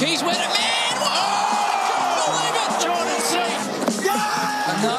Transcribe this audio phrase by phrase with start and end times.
[0.00, 0.96] He's went it, man!
[0.96, 3.36] Oh, Jordan C.
[4.80, 4.96] No.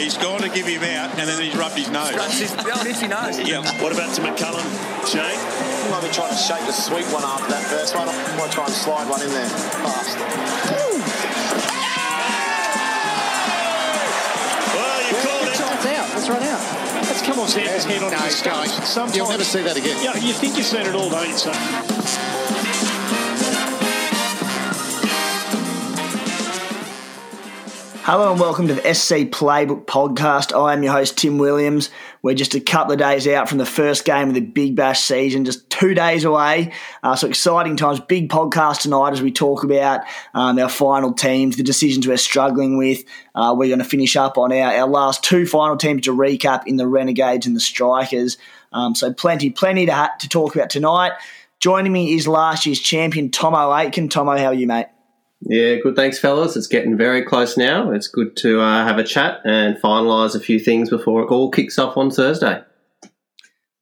[0.00, 2.12] He's gone to give him out, and then he's rubbed his nose.
[2.14, 3.40] Runs his, oh, yes, he knows.
[3.40, 3.64] Yeah.
[3.80, 4.60] What about to McCullum,
[5.08, 5.40] Shane?
[5.90, 8.08] Might be trying to shake the sweet one after that first one.
[8.08, 10.18] I might try and slide one in there fast.
[14.76, 15.56] Well, you called it.
[15.56, 16.08] That's out.
[16.12, 16.62] That's right out.
[17.08, 18.68] Let's come on, stand his head on No, his he's going.
[18.68, 19.96] Sometimes, You'll never see that again.
[20.02, 21.56] Yeah, you think you've seen it all, don't you, son?
[28.12, 30.54] Hello and welcome to the SC Playbook podcast.
[30.54, 31.88] I am your host, Tim Williams.
[32.20, 35.00] We're just a couple of days out from the first game of the Big Bash
[35.00, 36.74] season, just two days away.
[37.02, 38.00] Uh, so exciting times.
[38.00, 40.02] Big podcast tonight as we talk about
[40.34, 43.02] um, our final teams, the decisions we're struggling with.
[43.34, 46.66] Uh, we're going to finish up on our, our last two final teams to recap
[46.66, 48.36] in the Renegades and the Strikers.
[48.74, 51.12] Um, so plenty, plenty to, ha- to talk about tonight.
[51.60, 54.10] Joining me is last year's champion, Tomo Aitken.
[54.10, 54.88] Tomo, how are you, mate?
[55.44, 55.96] Yeah, good.
[55.96, 56.56] Thanks, fellas.
[56.56, 57.90] It's getting very close now.
[57.90, 61.50] It's good to uh, have a chat and finalise a few things before it all
[61.50, 62.62] kicks off on Thursday.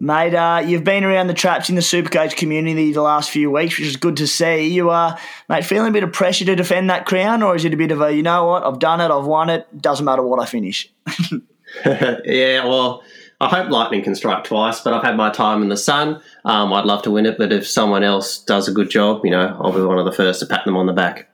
[0.02, 3.78] Mate, uh, you've been around the traps in the Supercoach community the last few weeks,
[3.78, 4.68] which is good to see.
[4.68, 5.20] You are, uh,
[5.50, 7.90] mate, feeling a bit of pressure to defend that crown, or is it a bit
[7.90, 10.46] of a, you know what, I've done it, I've won it, doesn't matter what I
[10.46, 10.90] finish?
[11.84, 13.02] yeah, well,
[13.42, 16.22] I hope lightning can strike twice, but I've had my time in the sun.
[16.46, 19.30] Um, I'd love to win it, but if someone else does a good job, you
[19.30, 21.29] know, I'll be one of the first to pat them on the back.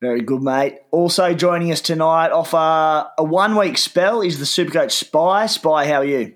[0.00, 0.78] Very good, mate.
[0.90, 5.46] Also joining us tonight off uh, a one week spell is the Supercoach Spy.
[5.46, 6.34] Spy, how are you?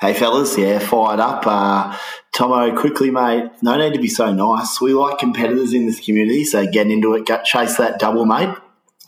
[0.00, 1.46] Hey fellas, yeah, fired up.
[1.46, 1.96] Uh,
[2.34, 3.50] Tomo, quickly, mate.
[3.62, 4.82] No need to be so nice.
[4.82, 8.54] We like competitors in this community, so get into it, get, chase that double, mate.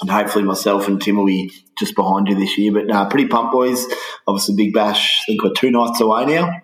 [0.00, 2.72] And hopefully, myself and Tim will be just behind you this year.
[2.72, 3.84] But uh, pretty pumped, boys.
[4.26, 5.20] Obviously, Big Bash.
[5.20, 6.62] I think we're two nights away now,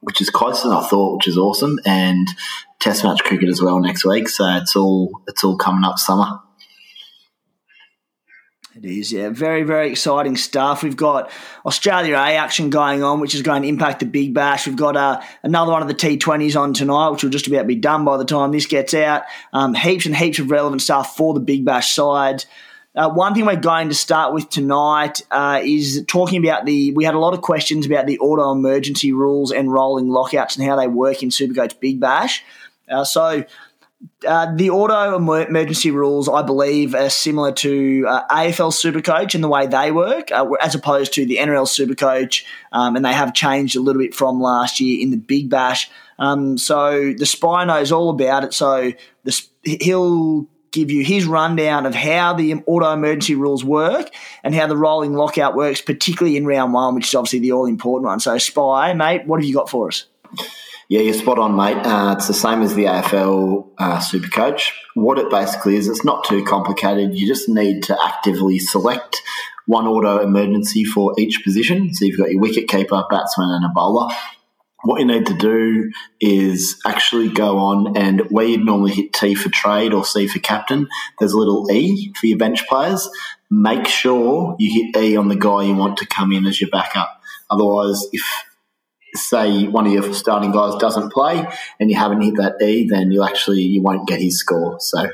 [0.00, 1.80] which is closer than I thought, which is awesome.
[1.84, 2.28] And
[2.82, 6.40] Test match cricket as well next week, so it's all it's all coming up summer.
[8.74, 9.28] It is, yeah.
[9.28, 10.82] Very, very exciting stuff.
[10.82, 11.30] We've got
[11.66, 14.66] Australia A action going on, which is going to impact the Big Bash.
[14.66, 17.74] We've got uh, another one of the T20s on tonight, which will just about be
[17.74, 19.24] done by the time this gets out.
[19.52, 22.46] Um, heaps and heaps of relevant stuff for the Big Bash side.
[22.94, 26.92] Uh, one thing we're going to start with tonight uh, is talking about the.
[26.92, 30.66] We had a lot of questions about the auto emergency rules and rolling lockouts and
[30.66, 32.42] how they work in Supercoach Big Bash.
[32.88, 33.44] Uh, so
[34.26, 39.48] uh, the auto emergency rules, I believe, are similar to uh, AFL Supercoach in the
[39.48, 43.76] way they work, uh, as opposed to the NRL Supercoach, um, and they have changed
[43.76, 45.90] a little bit from last year in the Big Bash.
[46.18, 48.54] Um, so the spy knows all about it.
[48.54, 48.92] So
[49.24, 54.10] the, he'll give you his rundown of how the auto emergency rules work
[54.42, 57.66] and how the rolling lockout works, particularly in round one, which is obviously the all
[57.66, 58.20] important one.
[58.20, 60.06] So, Spy, mate, what have you got for us?
[60.92, 61.78] Yeah, you're spot on, mate.
[61.78, 64.72] Uh, it's the same as the AFL uh, Supercoach.
[64.92, 67.14] What it basically is, it's not too complicated.
[67.14, 69.22] You just need to actively select
[69.64, 71.94] one auto emergency for each position.
[71.94, 74.14] So you've got your wicket keeper, batsman, and a bowler.
[74.82, 79.34] What you need to do is actually go on and where you'd normally hit T
[79.34, 80.88] for trade or C for captain,
[81.18, 83.08] there's a little E for your bench players.
[83.50, 86.68] Make sure you hit E on the guy you want to come in as your
[86.68, 87.18] backup.
[87.48, 88.22] Otherwise, if
[89.14, 91.46] say one of your starting guys doesn't play
[91.78, 94.78] and you haven't hit that E, then you actually you won't get his score.
[94.80, 95.10] So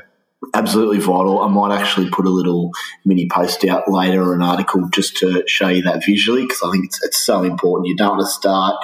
[0.53, 1.41] absolutely vital.
[1.41, 2.71] I might actually put a little
[3.05, 6.71] mini post out later or an article just to show you that visually because I
[6.71, 7.87] think it's it's so important.
[7.87, 8.83] You don't want to start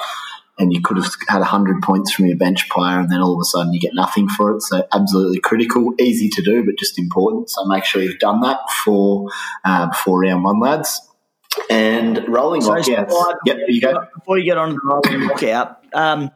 [0.58, 3.42] and you could have had 100 points from your bench player and then all of
[3.42, 4.62] a sudden you get nothing for it.
[4.62, 7.50] So absolutely critical, easy to do, but just important.
[7.50, 9.30] So make sure you've done that for,
[9.66, 11.02] uh, before round one, lads.
[11.70, 13.14] And rolling So, lockouts.
[13.14, 14.06] Spy, Yep, you go.
[14.16, 16.32] Before you get on to the rolling lockout, um,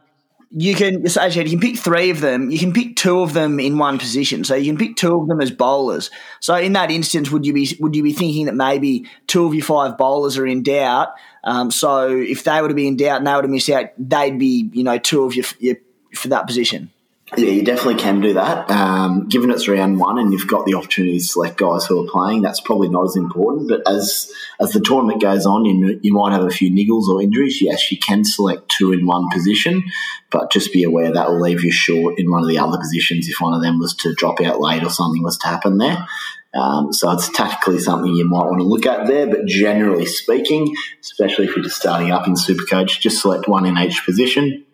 [0.50, 2.50] you can as I said, you can pick three of them.
[2.50, 4.42] You can pick two of them in one position.
[4.42, 6.10] So you can pick two of them as bowlers.
[6.40, 9.54] So in that instance, would you be would you be thinking that maybe two of
[9.54, 11.10] your five bowlers are in doubt?
[11.44, 13.90] Um, so if they were to be in doubt and they were to miss out,
[13.96, 15.76] they'd be you know two of your, your
[16.14, 16.90] for that position.
[17.36, 18.68] Yeah, you definitely can do that.
[18.72, 22.10] Um, given it's round one and you've got the opportunity to select guys who are
[22.10, 23.68] playing, that's probably not as important.
[23.68, 27.22] But as as the tournament goes on, you, you might have a few niggles or
[27.22, 27.62] injuries.
[27.62, 29.84] Yes, you can select two in one position,
[30.30, 33.28] but just be aware that will leave you short in one of the other positions
[33.28, 36.08] if one of them was to drop out late or something was to happen there.
[36.52, 39.28] Um, so it's tactically something you might want to look at there.
[39.28, 43.78] But generally speaking, especially if you're just starting up in Supercoach, just select one in
[43.78, 44.64] each position.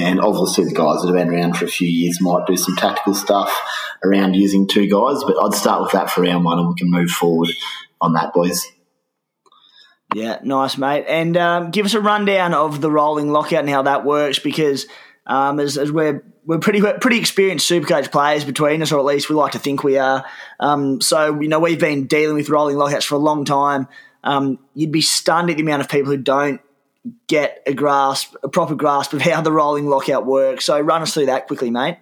[0.00, 2.76] And obviously, the guys that have been around for a few years might do some
[2.76, 3.52] tactical stuff
[4.04, 6.90] around using two guys, but I'd start with that for round one and we can
[6.90, 7.50] move forward
[8.00, 8.66] on that, boys.
[10.14, 11.04] Yeah, nice, mate.
[11.08, 14.86] And um, give us a rundown of the rolling lockout and how that works because
[15.26, 19.28] um, as, as we're we're pretty pretty experienced Supercoach players between us, or at least
[19.28, 20.24] we like to think we are.
[20.58, 23.88] Um, so you know we've been dealing with rolling lockouts for a long time.
[24.24, 26.60] Um, you'd be stunned at the amount of people who don't
[27.26, 30.66] get a grasp, a proper grasp of how the rolling lockout works.
[30.66, 31.98] So run us through that quickly, mate.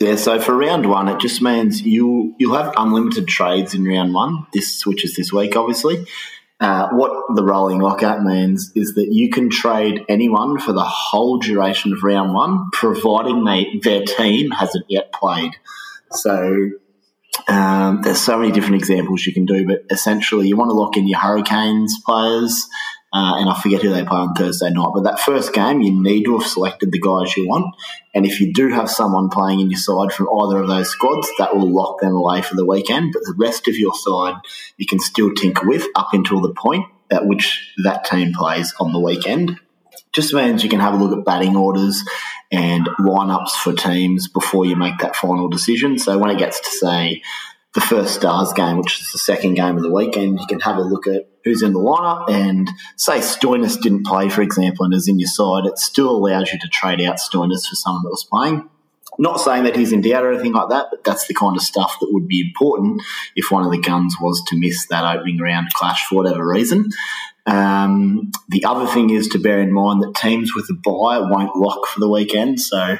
[0.00, 4.12] Yeah, so for round one, it just means you you'll have unlimited trades in round
[4.12, 4.46] one.
[4.52, 6.06] This switches this week, obviously.
[6.58, 11.38] Uh, what the rolling lockout means is that you can trade anyone for the whole
[11.38, 15.52] duration of round one, providing they, their team hasn't yet played.
[16.12, 16.70] So
[17.48, 20.96] um, there's so many different examples you can do, but essentially you want to lock
[20.96, 22.66] in your Hurricanes players,
[23.12, 24.90] uh, and I forget who they play on Thursday night.
[24.92, 27.74] But that first game, you need to have selected the guys you want.
[28.14, 31.28] And if you do have someone playing in your side from either of those squads,
[31.38, 33.12] that will lock them away for the weekend.
[33.12, 34.34] But the rest of your side,
[34.76, 38.92] you can still tinker with up until the point at which that team plays on
[38.92, 39.58] the weekend.
[40.12, 42.02] Just means you can have a look at batting orders
[42.50, 45.98] and lineups for teams before you make that final decision.
[45.98, 47.22] So when it gets to say
[47.76, 50.78] the first Stars game, which is the second game of the weekend, you can have
[50.78, 54.94] a look at who's in the lineup and say Stoinis didn't play, for example, and
[54.94, 55.66] is in your side.
[55.66, 58.68] It still allows you to trade out Stoinis for someone that was playing.
[59.18, 61.62] Not saying that he's in doubt or anything like that, but that's the kind of
[61.62, 63.02] stuff that would be important
[63.36, 66.88] if one of the guns was to miss that opening round clash for whatever reason.
[67.46, 71.56] Um, the other thing is to bear in mind that teams with a buy won't
[71.56, 72.60] lock for the weekend.
[72.60, 72.98] So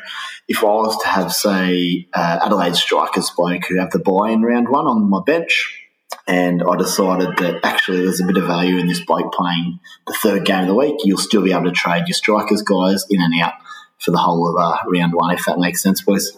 [0.48, 4.43] if I was to have, say, uh, Adelaide Strikers bloke who have the buy in
[4.43, 5.82] round one on my bench,
[6.28, 10.16] and I decided that actually there's a bit of value in this bloke playing the
[10.22, 13.20] third game of the week, you'll still be able to trade your Strikers guys in
[13.20, 13.54] and out
[13.98, 16.37] for the whole of uh, round one, if that makes sense, boys.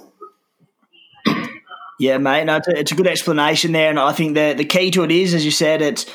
[1.99, 2.45] Yeah, mate.
[2.45, 5.35] No, it's a, good explanation there, and I think the the key to it is,
[5.35, 6.07] as you said, it's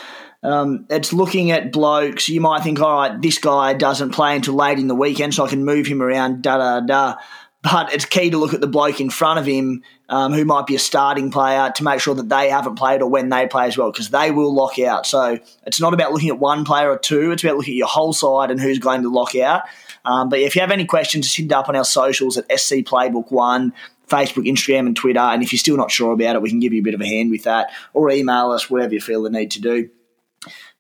[0.44, 2.28] um, it's looking at blokes.
[2.28, 5.46] You might think, all right, this guy doesn't play until late in the weekend, so
[5.46, 6.42] I can move him around.
[6.42, 7.16] Da da da.
[7.62, 10.68] But it's key to look at the bloke in front of him, um, who might
[10.68, 13.68] be a starting player, to make sure that they haven't played or when they play
[13.68, 15.08] as well, because they will lock out.
[15.08, 17.88] So it's not about looking at one player or two; it's about looking at your
[17.88, 19.64] whole side and who's going to lock out.
[20.04, 22.76] Um, but if you have any questions, just hit up on our socials at SC
[22.84, 23.74] Playbook One.
[24.10, 25.18] Facebook, Instagram, and Twitter.
[25.18, 27.00] And if you're still not sure about it, we can give you a bit of
[27.00, 29.90] a hand with that, or email us, whatever you feel the need to do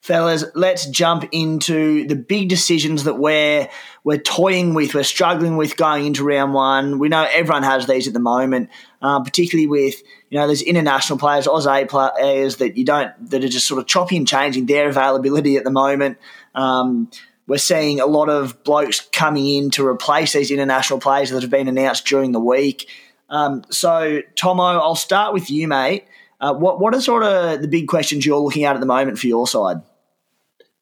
[0.04, 3.70] fellas, let's jump into the big decisions that we're
[4.04, 7.00] we're toying with, we're struggling with going into round one.
[7.00, 8.70] We know everyone has these at the moment,
[9.02, 9.96] uh, particularly with
[10.30, 13.88] you know there's international players, Aussie players that you don't that are just sort of
[13.88, 16.18] choppy and changing their availability at the moment.
[16.54, 17.10] Um,
[17.48, 21.52] we're seeing a lot of blokes coming in to replace these international players that have
[21.52, 22.90] been announced during the week.
[23.30, 26.06] Um, so, Tomo, I'll start with you, mate.
[26.42, 29.18] Uh, what what are sort of the big questions you're looking at at the moment
[29.18, 29.78] for your side?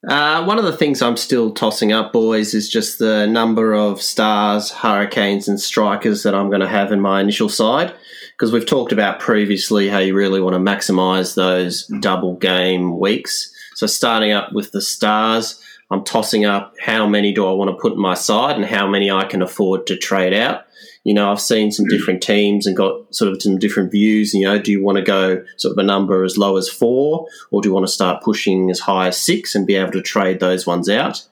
[0.08, 4.02] Uh, one of the things I'm still tossing up, boys, is just the number of
[4.02, 7.94] stars, hurricanes, and strikers that I'm going to have in my initial side.
[8.32, 13.54] Because we've talked about previously how you really want to maximise those double game weeks.
[13.76, 15.62] So, starting up with the stars,
[15.92, 18.88] I'm tossing up how many do I want to put in my side and how
[18.88, 20.66] many I can afford to trade out
[21.04, 24.34] you know, I've seen some different teams and got sort of some different views.
[24.34, 27.28] You know, do you want to go sort of a number as low as four,
[27.50, 30.02] or do you want to start pushing as high as six and be able to
[30.02, 31.28] trade those ones out?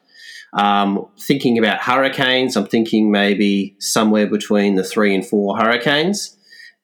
[0.54, 6.36] Um, thinking about hurricanes, I'm thinking maybe somewhere between the three and four hurricanes.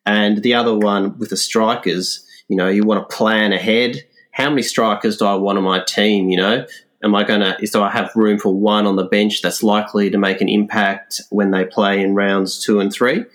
[0.06, 4.04] And the other one with the strikers, you know, you want to plan ahead.
[4.32, 6.30] How many strikers do I want on my team?
[6.30, 6.66] You know,
[7.04, 10.10] am I going to, do I have room for one on the bench that's likely
[10.10, 13.26] to make an impact when they play in rounds two and three?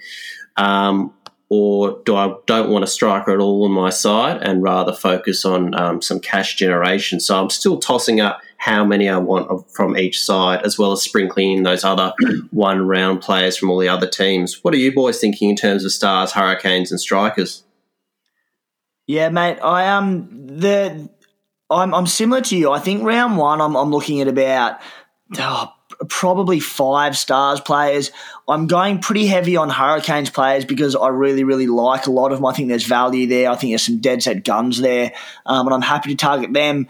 [0.57, 1.15] Um,
[1.49, 5.45] or do I don't want a striker at all on my side and rather focus
[5.45, 7.19] on um, some cash generation?
[7.19, 11.03] So I'm still tossing up how many I want from each side, as well as
[11.03, 12.13] sprinkling in those other
[12.51, 14.63] one round players from all the other teams.
[14.63, 17.65] What are you boys thinking in terms of stars, hurricanes, and strikers?
[19.09, 19.59] Yeah, mate.
[19.61, 21.11] I um the
[21.71, 22.71] I'm, I'm similar to you.
[22.71, 24.81] I think round one, I'm, I'm looking at about
[25.39, 25.73] oh,
[26.09, 28.11] probably five stars players.
[28.49, 32.39] I'm going pretty heavy on Hurricanes players because I really, really like a lot of
[32.39, 32.47] them.
[32.47, 33.51] I think there's value there.
[33.51, 35.13] I think there's some dead set guns there,
[35.47, 36.89] um, and I'm happy to target them.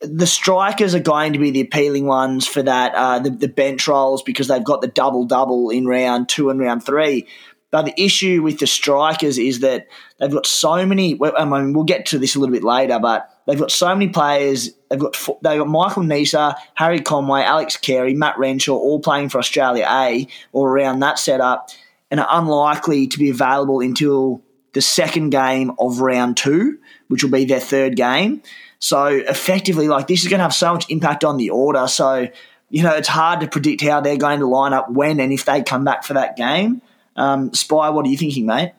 [0.00, 3.88] The strikers are going to be the appealing ones for that, uh, the, the bench
[3.88, 7.26] rolls, because they've got the double double in round two and round three.
[7.70, 9.88] But the issue with the strikers is that
[10.20, 11.18] they've got so many.
[11.20, 14.08] I mean, we'll get to this a little bit later, but they've got so many
[14.08, 14.70] players.
[14.88, 19.38] They've got they've got Michael Neser, Harry Conway, Alex Carey, Matt Renshaw, all playing for
[19.38, 21.70] Australia A or around that setup,
[22.10, 27.30] and are unlikely to be available until the second game of round two, which will
[27.30, 28.42] be their third game.
[28.78, 31.86] So effectively, like this is going to have so much impact on the order.
[31.88, 32.28] So
[32.70, 35.44] you know, it's hard to predict how they're going to line up when and if
[35.44, 36.82] they come back for that game.
[37.14, 38.72] Um, Spy, what are you thinking, mate?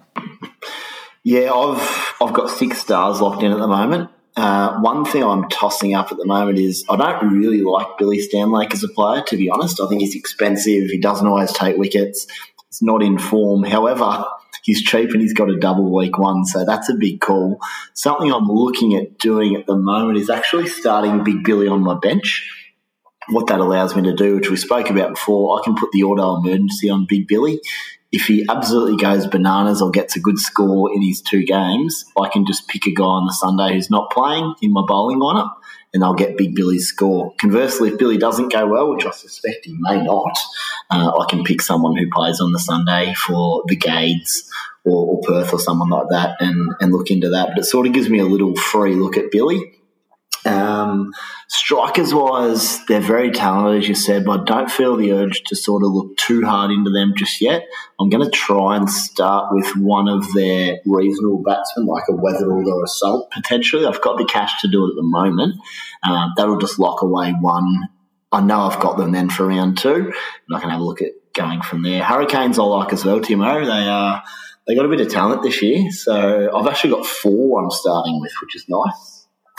[1.23, 4.11] Yeah, I've I've got six stars locked in at the moment.
[4.35, 8.19] Uh, one thing I'm tossing up at the moment is I don't really like Billy
[8.19, 9.79] Stanlake as a player, to be honest.
[9.79, 10.89] I think he's expensive.
[10.89, 12.27] He doesn't always take wickets.
[12.69, 13.63] He's not in form.
[13.63, 14.25] However,
[14.63, 17.59] he's cheap and he's got a double week one, so that's a big call.
[17.93, 21.97] Something I'm looking at doing at the moment is actually starting Big Billy on my
[21.97, 22.51] bench.
[23.29, 26.03] What that allows me to do, which we spoke about before, I can put the
[26.03, 27.61] auto emergency on Big Billy
[28.15, 32.29] if he absolutely goes bananas or gets a good score in his two games, I
[32.29, 35.51] can just pick a guy on the Sunday who's not playing in my bowling lineup
[35.93, 37.33] and I'll get Big Billy's score.
[37.35, 40.37] Conversely, if Billy doesn't go well, which I suspect he may not,
[40.89, 44.49] uh, I can pick someone who plays on the Sunday for the Gades
[44.85, 47.49] or, or Perth or someone like that and, and look into that.
[47.49, 49.74] But it sort of gives me a little free look at Billy
[50.45, 51.11] um,
[51.47, 55.55] strikers wise, they're very talented, as you said, but I don't feel the urge to
[55.55, 57.63] sort of look too hard into them just yet.
[57.99, 62.67] I'm going to try and start with one of their reasonable batsmen, like a Weatherald
[62.67, 63.85] or a Salt, potentially.
[63.85, 65.55] I've got the cash to do it at the moment.
[66.03, 67.89] Uh, that'll just lock away one.
[68.31, 70.11] I know I've got them then for round two,
[70.47, 72.03] and I can have a look at going from there.
[72.03, 73.65] Hurricanes I like as well, Timo.
[73.65, 74.23] They are.
[74.67, 78.19] They got a bit of talent this year, so I've actually got four I'm starting
[78.19, 79.14] with, which is nice.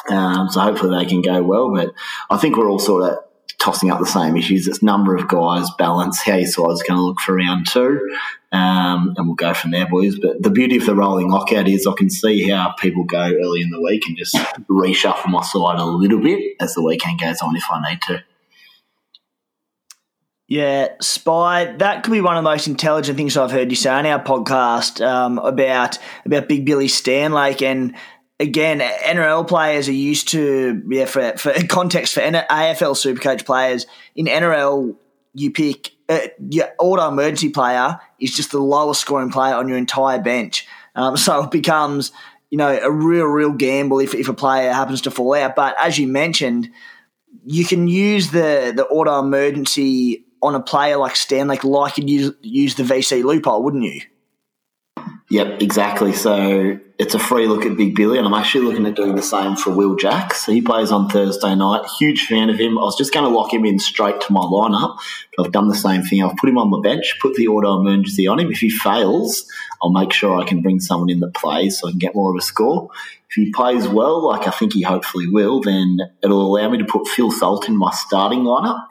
[0.09, 1.75] Um, so hopefully they can go well.
[1.75, 1.93] But
[2.31, 3.19] I think we're all sort of
[3.59, 4.69] tossing up the same issues.
[4.69, 8.17] It's number of guys, balance, how your side's going to look for round two.
[8.53, 10.19] Um, and we'll go from there, boys.
[10.19, 13.62] But the beauty of the rolling lockout is I can see how people go early
[13.62, 14.35] in the week and just
[14.69, 18.25] reshuffle my side a little bit as the weekend goes on if I need to.
[20.49, 23.91] Yeah, Spy, that could be one of the most intelligent things I've heard you say
[23.91, 27.97] on our podcast um, about about Big Billy Stanlake and
[28.38, 34.26] again, NRL players are used to yeah for for context for AFL Supercoach players in
[34.26, 34.97] NRL
[35.35, 39.76] you pick uh, your auto emergency player is just the lowest scoring player on your
[39.76, 42.12] entire bench, um, so it becomes
[42.50, 45.55] you know a real real gamble if if a player happens to fall out.
[45.55, 46.71] But as you mentioned,
[47.45, 52.33] you can use the the auto emergency on a player like Stanlake, like you'd use,
[52.43, 54.00] use the VC loophole, wouldn't you?
[55.28, 56.12] Yep, exactly.
[56.12, 59.23] So it's a free look at Big Billy, and I'm actually looking at doing the
[59.23, 60.47] same for Will Jacks.
[60.47, 61.85] So he plays on Thursday night.
[61.99, 62.78] Huge fan of him.
[62.78, 64.97] I was just going to lock him in straight to my lineup,
[65.37, 66.23] but I've done the same thing.
[66.23, 68.52] I've put him on the bench, put the auto emergency on him.
[68.52, 69.50] If he fails,
[69.83, 72.30] I'll make sure I can bring someone in that plays so I can get more
[72.30, 72.90] of a score.
[73.28, 76.85] If he plays well, like I think he hopefully will, then it'll allow me to
[76.85, 78.87] put Phil Salt in my starting lineup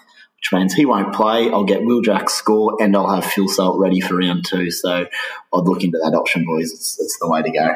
[0.45, 1.49] which means he won't play.
[1.49, 4.69] I'll get Will Jack score and I'll have Phil Salt ready for round two.
[4.69, 6.71] So I'd look into that option, boys.
[6.71, 7.75] It's, it's the way to go.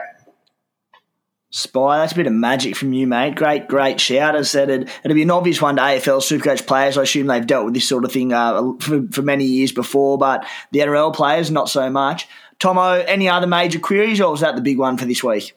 [1.50, 3.34] Spy, that's a bit of magic from you, mate.
[3.34, 4.36] Great, great shout.
[4.36, 6.96] As said, it, it'd be an obvious one to AFL Supercoach players.
[6.96, 10.20] I assume they've dealt with this sort of thing uh, for, for many years before,
[10.20, 12.28] but the NRL players, not so much.
[12.60, 15.56] Tomo, any other major queries, or was that the big one for this week?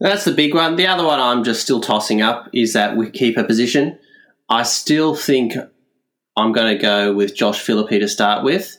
[0.00, 0.74] That's the big one.
[0.74, 3.96] The other one I'm just still tossing up is that wicketkeeper position.
[4.48, 5.54] I still think
[6.38, 8.78] I'm going to go with Josh Philippe to start with.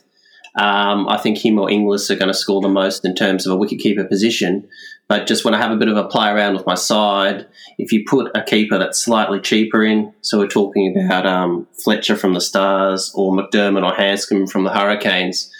[0.56, 3.52] Um, I think him or Inglis are going to score the most in terms of
[3.52, 4.68] a wicketkeeper position.
[5.08, 7.46] But just when I have a bit of a play around with my side,
[7.78, 12.16] if you put a keeper that's slightly cheaper in, so we're talking about um, Fletcher
[12.16, 15.52] from the Stars or McDermott or Handscomb from the Hurricanes,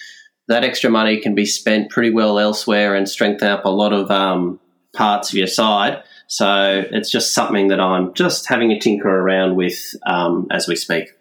[0.49, 4.11] that extra money can be spent pretty well elsewhere and strengthen up a lot of
[4.11, 4.59] um,
[4.92, 6.02] parts of your side.
[6.26, 10.76] So it's just something that I'm just having a tinker around with um, as we
[10.76, 11.12] speak.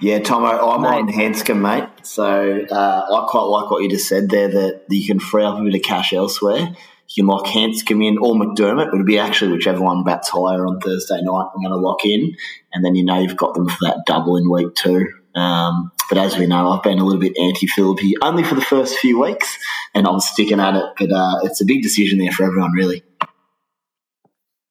[0.00, 0.88] Yeah, Tomo, I'm mate.
[0.88, 1.88] on Handscomb, mate.
[2.02, 5.58] So uh, I quite like what you just said there that you can free up
[5.58, 6.58] a bit of cash elsewhere.
[7.08, 8.88] You can lock Handscomb in or McDermott.
[8.88, 11.48] It would be actually whichever one bats higher on Thursday night.
[11.54, 12.36] I'm going to lock in,
[12.72, 15.06] and then you know you've got them for that double in week two.
[15.34, 18.60] Um, but as we know, I've been a little bit anti Philippe only for the
[18.60, 19.58] first few weeks,
[19.94, 20.84] and I'm sticking at it.
[20.98, 23.02] But uh, it's a big decision there for everyone, really.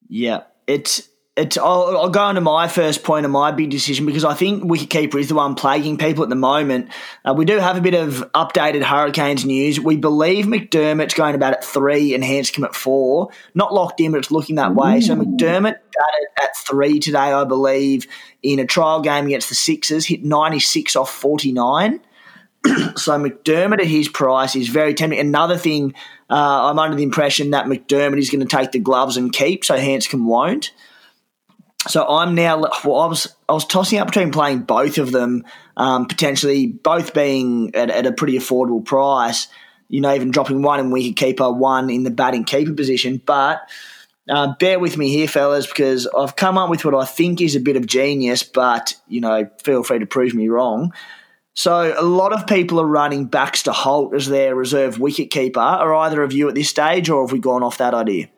[0.08, 4.26] Yeah, it's it's, I'll, I'll, go into my first point of my big decision because
[4.26, 6.90] I think wicketkeeper is the one plaguing people at the moment.
[7.24, 9.80] Uh, we do have a bit of updated Hurricanes news.
[9.80, 13.30] We believe McDermott's going about at three and Handscomb at four.
[13.54, 15.00] Not locked in, but it's looking that way.
[15.00, 18.08] So McDermott batted at three today, I believe,
[18.42, 22.00] in a trial game against the Sixers, hit 96 off 49.
[22.96, 25.20] so McDermott at his price is very tempting.
[25.20, 25.94] Another thing,
[26.32, 29.64] uh, I'm under the impression that McDermott is going to take the gloves and keep,
[29.64, 30.72] so Handscomb won't.
[31.86, 32.60] So I'm now.
[32.84, 35.46] Well, I was I was tossing up between playing both of them,
[35.78, 39.48] um, potentially both being at, at, a pretty affordable price.
[39.88, 43.22] You know, even dropping one in wicket keeper, one in the batting keeper position.
[43.24, 43.70] But
[44.28, 47.56] uh, bear with me here, fellas, because I've come up with what I think is
[47.56, 48.44] a bit of genius.
[48.44, 50.94] But you know, feel free to prove me wrong.
[51.54, 55.60] So a lot of people are running Baxter Holt as their reserve wicket keeper.
[55.60, 58.30] Are either of you at this stage, or have we gone off that idea?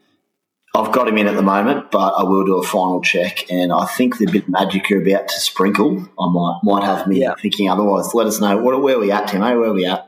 [0.76, 3.74] I've got him in at the moment, but I will do a final check, and
[3.74, 7.22] I think the bit of magic you're about to sprinkle, I might might have me
[7.22, 7.34] Yeah.
[7.42, 8.14] thinking otherwise.
[8.14, 9.60] Let us know what where are we at, Timo?
[9.60, 10.06] Where are we at?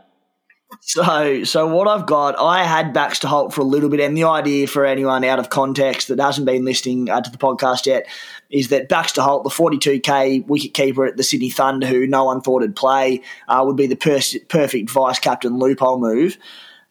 [0.80, 4.24] So, so what I've got, I had Baxter Holt for a little bit, and the
[4.24, 8.08] idea for anyone out of context that hasn't been listening uh, to the podcast yet
[8.50, 12.40] is that Baxter Holt, the 42k wicket keeper at the Sydney Thunder, who no one
[12.42, 16.38] thought would play, uh, would be the pers- perfect vice captain loophole move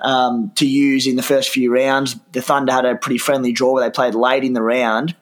[0.00, 2.16] um, to use in the first few rounds.
[2.32, 5.14] The Thunder had a pretty friendly draw where they played late in the round.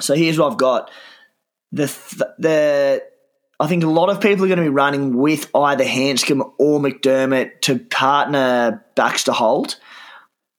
[0.00, 0.90] So here's what I've got:
[1.72, 3.02] the th- the
[3.58, 6.78] I think a lot of people are going to be running with either Handscomb or
[6.78, 9.80] McDermott to partner Baxter Holt.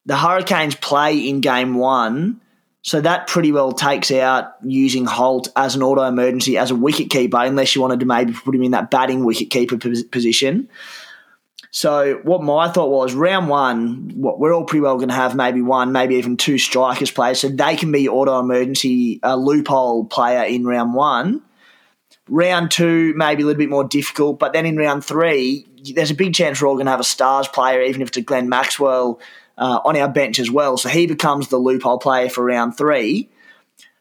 [0.05, 2.41] The Hurricanes play in game one,
[2.81, 7.09] so that pretty well takes out using Holt as an auto emergency as a wicket
[7.09, 10.69] keeper, unless you wanted to maybe put him in that batting wicket keeper pos- position.
[11.71, 15.35] So what my thought was, round one, what we're all pretty well going to have
[15.35, 20.05] maybe one, maybe even two strikers players, so they can be auto emergency uh, loophole
[20.05, 21.41] player in round one.
[22.29, 26.15] Round two, maybe a little bit more difficult, but then in round three, there's a
[26.15, 28.49] big chance we're all going to have a stars player, even if it's a Glenn
[28.49, 29.19] Maxwell
[29.57, 30.77] uh, on our bench as well.
[30.77, 33.29] So he becomes the loophole player for round three.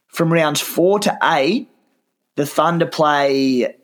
[0.08, 1.68] From rounds four to eight,
[2.36, 3.75] the Thunder play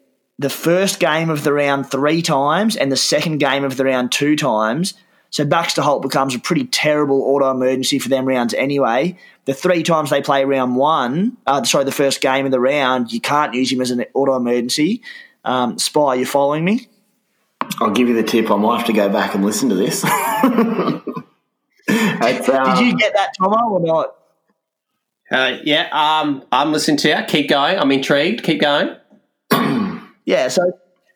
[0.42, 4.12] the first game of the round three times and the second game of the round
[4.12, 4.94] two times.
[5.30, 9.16] So Baxter Holt becomes a pretty terrible auto emergency for them rounds anyway.
[9.46, 13.12] The three times they play round one, uh, sorry, the first game of the round,
[13.12, 15.02] you can't use him as an auto emergency.
[15.44, 16.88] Um, Spy, you following me?
[17.80, 18.50] I'll give you the tip.
[18.50, 20.04] I might have to go back and listen to this.
[21.88, 24.14] Um, Did you get that, Tomo, or not?
[25.30, 27.16] Uh, yeah, um, I'm listening to you.
[27.26, 27.78] Keep going.
[27.78, 28.44] I'm intrigued.
[28.44, 28.96] Keep going.
[30.25, 30.62] Yeah, so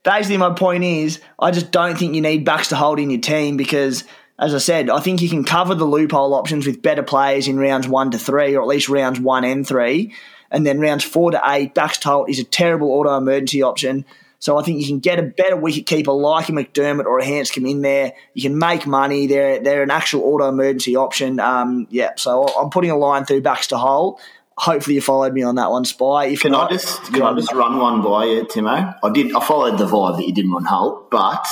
[0.04, 3.56] basically my point is I just don't think you need Baxter Holt in your team
[3.56, 4.04] because,
[4.38, 7.58] as I said, I think you can cover the loophole options with better players in
[7.58, 10.14] rounds one to three, or at least rounds one and three.
[10.50, 14.04] And then rounds four to eight, Baxter Holt is a terrible auto emergency option.
[14.38, 17.24] So I think you can get a better wicket keeper like a McDermott or a
[17.24, 18.12] Handscomb in there.
[18.34, 19.26] You can make money.
[19.26, 21.40] They're they're an actual auto emergency option.
[21.40, 24.20] Um, yeah, so I'm putting a line through Baxter Holt.
[24.58, 26.26] Hopefully you followed me on that one, Spy.
[26.26, 28.96] If Can I just can I just run one by you, Timo?
[29.02, 29.34] I did.
[29.34, 31.46] I followed the vibe that you didn't want Holt, but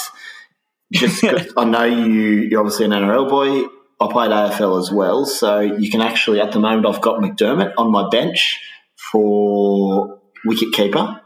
[0.92, 2.48] just 'cause I know you.
[2.50, 3.68] You're obviously an NRL boy.
[4.00, 7.74] I played AFL as well, so you can actually at the moment I've got McDermott
[7.76, 8.60] on my bench
[8.96, 11.20] for wicket keeper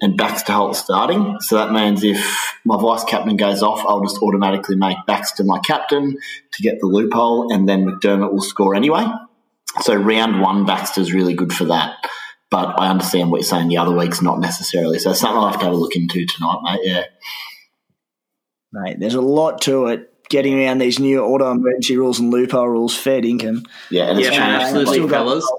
[0.00, 1.36] and Baxter Holt starting.
[1.40, 5.60] So that means if my vice captain goes off, I'll just automatically make Baxter my
[5.60, 6.16] captain
[6.52, 9.06] to get the loophole, and then McDermott will score anyway.
[9.82, 11.96] So round one, Baxter's really good for that.
[12.50, 13.68] But I understand what you're saying.
[13.68, 14.98] The other week's not necessarily.
[14.98, 16.80] So it's something I'll have to have a look into tonight, mate.
[16.82, 17.04] Yeah.
[18.72, 20.06] Mate, there's a lot to it.
[20.28, 23.64] Getting around these new auto emergency rules and loophole rules, fair income.
[23.90, 24.62] Yeah, and it's Yeah, changed.
[24.62, 25.52] absolutely, Still fellas.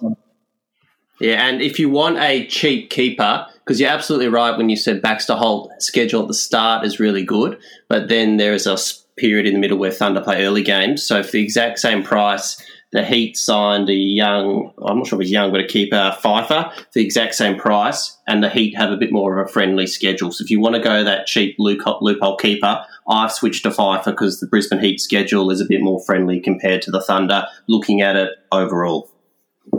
[1.19, 5.01] Yeah, and if you want a cheap keeper, because you're absolutely right when you said
[5.01, 8.77] Baxter Holt schedule at the start is really good, but then there is a
[9.17, 11.03] period in the middle where Thunder play early games.
[11.03, 15.25] So for the exact same price, the Heat signed a young, I'm not sure if
[15.25, 18.91] he's young, but a keeper, Pfeiffer, for the exact same price, and the Heat have
[18.91, 20.31] a bit more of a friendly schedule.
[20.31, 24.11] So if you want to go that cheap loophole, loophole keeper, I've switched to Pfeiffer
[24.11, 28.01] because the Brisbane Heat schedule is a bit more friendly compared to the Thunder, looking
[28.01, 29.09] at it overall.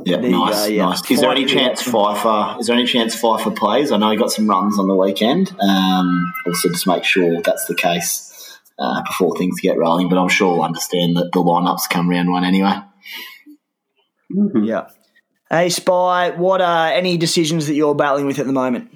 [0.04, 0.84] Yeah, There nice, go, yeah.
[0.86, 1.10] nice.
[1.10, 2.56] Is there any chance Pfeiffer?
[2.60, 3.92] Is there any chance Pfeiffer plays?
[3.92, 5.54] I know he got some runs on the weekend.
[5.60, 10.08] Um, also, just make sure that's the case uh, before things get rolling.
[10.08, 12.80] But I'm sure we'll understand that the lineups come round one anyway.
[14.62, 14.88] Yeah.
[15.50, 18.90] Hey, Spy, what are any decisions that you're battling with at the moment?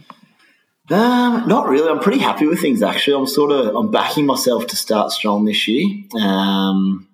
[0.90, 1.90] Um, not really.
[1.90, 3.16] I'm pretty happy with things actually.
[3.16, 5.84] I'm sort of I'm backing myself to start strong this year.
[6.18, 7.08] Um,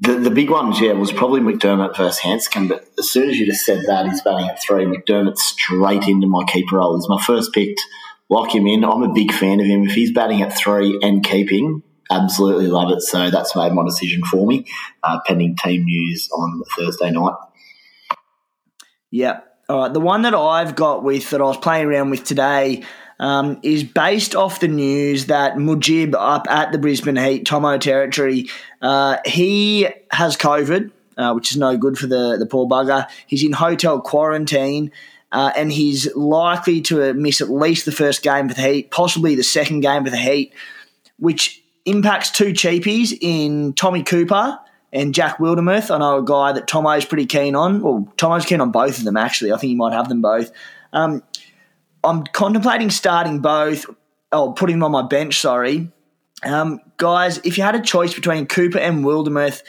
[0.00, 2.68] the the big ones, yeah, was probably McDermott versus Handscomb.
[2.68, 4.86] But as soon as you just said that, he's batting at three.
[4.86, 6.96] McDermott straight into my keeper role.
[6.96, 7.76] He's my first pick.
[8.30, 8.84] Lock him in.
[8.84, 9.84] I'm a big fan of him.
[9.84, 13.00] If he's batting at three and keeping, absolutely love it.
[13.00, 14.66] So that's made my decision for me.
[15.02, 17.34] Uh, pending team news on Thursday night.
[19.10, 19.40] Yeah.
[19.68, 19.92] All right.
[19.92, 22.82] The one that I've got with that I was playing around with today
[23.18, 28.48] um, is based off the news that Mujib up at the Brisbane Heat, Tomo territory,
[28.80, 33.06] uh, he has COVID, uh, which is no good for the, the poor bugger.
[33.26, 34.90] He's in hotel quarantine.
[35.32, 39.36] Uh, and he's likely to miss at least the first game for the Heat, possibly
[39.36, 40.52] the second game for the Heat,
[41.20, 44.58] which impacts two cheapies in Tommy Cooper
[44.92, 45.94] and Jack Wildermuth.
[45.94, 47.82] I know a guy that Tomo's pretty keen on.
[47.82, 49.52] Well, Tomo's keen on both of them, actually.
[49.52, 50.50] I think he might have them both.
[50.92, 51.22] Um,
[52.02, 53.86] I'm contemplating starting both.
[54.32, 55.40] oh, putting him on my bench.
[55.40, 55.90] Sorry,
[56.44, 57.38] um, guys.
[57.44, 59.62] If you had a choice between Cooper and Wildermuth,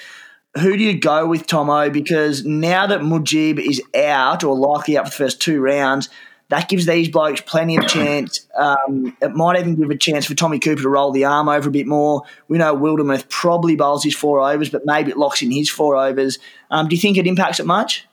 [0.57, 1.89] who do you go with, Tomo?
[1.89, 6.09] Because now that Mujib is out or likely out for the first two rounds,
[6.51, 8.45] that gives these blokes plenty of chance.
[8.57, 11.69] Um, it might even give a chance for Tommy Cooper to roll the arm over
[11.69, 12.23] a bit more.
[12.49, 15.95] We know Wildermuth probably bowls his four overs, but maybe it locks in his four
[15.95, 16.39] overs.
[16.69, 18.05] Um, do you think it impacts it much?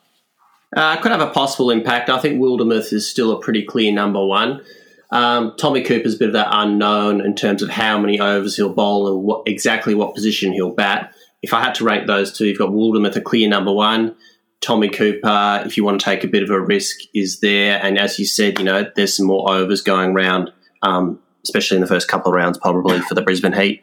[0.77, 2.11] Uh, could have a possible impact.
[2.11, 4.62] I think Wildermuth is still a pretty clear number one.
[5.11, 8.72] Um, Tommy Cooper's a bit of that unknown in terms of how many overs he'll
[8.72, 11.12] bowl and what, exactly what position he'll bat.
[11.42, 14.14] If I had to rank those two, you've got Wildermuth a clear number one.
[14.60, 17.80] Tommy Cooper, if you want to take a bit of a risk, is there.
[17.82, 20.50] And as you said, you know, there's some more overs going around,
[20.82, 23.82] um, especially in the first couple of rounds, probably for the Brisbane Heat.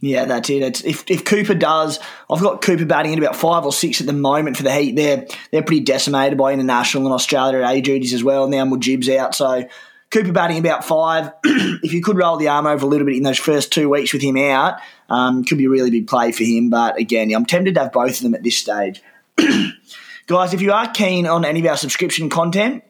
[0.00, 0.62] Yeah, that's it.
[0.62, 1.98] It's, if, if Cooper does,
[2.30, 4.94] I've got Cooper batting in about five or six at the moment for the Heat.
[4.94, 8.48] They're they're pretty decimated by international and Australia A duties as well.
[8.48, 9.66] Now Mujib's out, so
[10.10, 11.32] Cooper batting about five.
[11.44, 14.12] if you could roll the arm over a little bit in those first two weeks
[14.12, 16.70] with him out, um, could be a really big play for him.
[16.70, 19.02] But again, I'm tempted to have both of them at this stage.
[20.26, 22.82] Guys, if you are keen on any of our subscription content,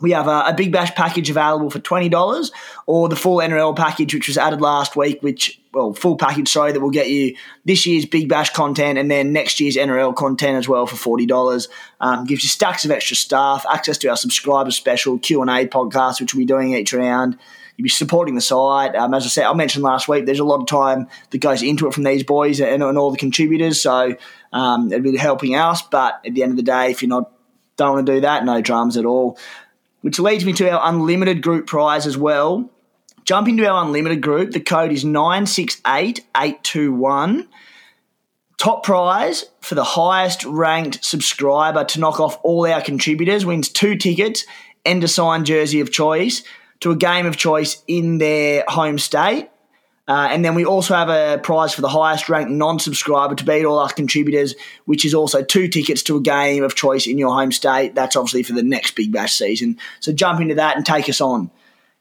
[0.00, 2.50] we have a, a, Big Bash package available for $20
[2.86, 6.72] or the full NRL package, which was added last week, which, well, full package, sorry,
[6.72, 10.56] that will get you this year's Big Bash content and then next year's NRL content
[10.56, 11.68] as well for $40.
[12.00, 16.34] Um, gives you stacks of extra stuff, access to our subscriber special Q&A podcast, which
[16.34, 17.38] we'll be doing each round.
[17.76, 18.94] You'll be supporting the site.
[18.94, 21.62] Um, as I said, I mentioned last week, there's a lot of time that goes
[21.62, 23.80] into it from these boys and, and all the contributors.
[23.80, 24.16] So
[24.52, 25.80] um, it'd be helping us.
[25.82, 27.32] But at the end of the day, if you're not
[27.76, 29.38] don't want to do that, no drums at all.
[30.02, 32.70] Which leads me to our unlimited group prize as well.
[33.24, 34.52] Jump into our unlimited group.
[34.52, 37.48] The code is 968821.
[38.56, 43.96] Top prize for the highest ranked subscriber to knock off all our contributors wins two
[43.96, 44.44] tickets
[44.84, 46.42] and a signed jersey of choice
[46.80, 49.49] to a game of choice in their home state.
[50.10, 53.44] Uh, and then we also have a prize for the highest ranked non subscriber to
[53.44, 57.16] beat all our contributors, which is also two tickets to a game of choice in
[57.16, 57.94] your home state.
[57.94, 59.78] That's obviously for the next Big Bash season.
[60.00, 61.48] So jump into that and take us on.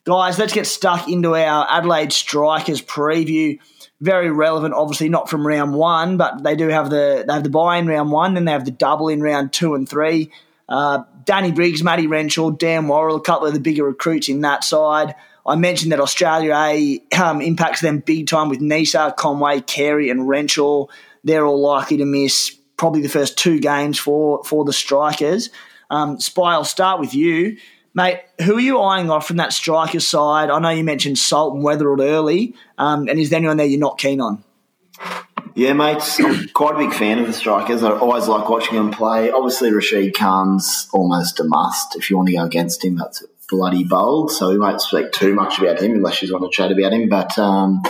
[0.05, 3.59] Guys, let's get stuck into our Adelaide Strikers preview.
[4.01, 7.49] Very relevant, obviously not from round one, but they do have the they have the
[7.51, 10.31] buy in round one, then they have the double in round two and three.
[10.67, 14.63] Uh, Danny Briggs, Matty Renshaw, Dan Worrall, a couple of the bigger recruits in that
[14.63, 15.13] side.
[15.49, 20.27] I mentioned that Australia A um, impacts them big time with Neser, Conway, Carey, and
[20.27, 20.85] Renshaw.
[21.23, 25.49] They're all likely to miss probably the first two games for, for the strikers.
[25.89, 27.57] Um, Spy, I'll start with you.
[27.95, 30.51] Mate, who are you eyeing off from that striker side?
[30.51, 33.79] I know you mentioned Salt and Weatherald early, um, and is there anyone there you're
[33.79, 34.43] not keen on?
[35.55, 37.83] Yeah, mate, I'm quite a big fan of the strikers.
[37.83, 39.31] I always like watching them play.
[39.31, 41.95] Obviously, Rashid Khan's almost a must.
[41.95, 45.33] If you want to go against him, that's bloody bold, so we won't speak too
[45.33, 47.09] much about him unless you want to chat about him.
[47.09, 47.81] But um,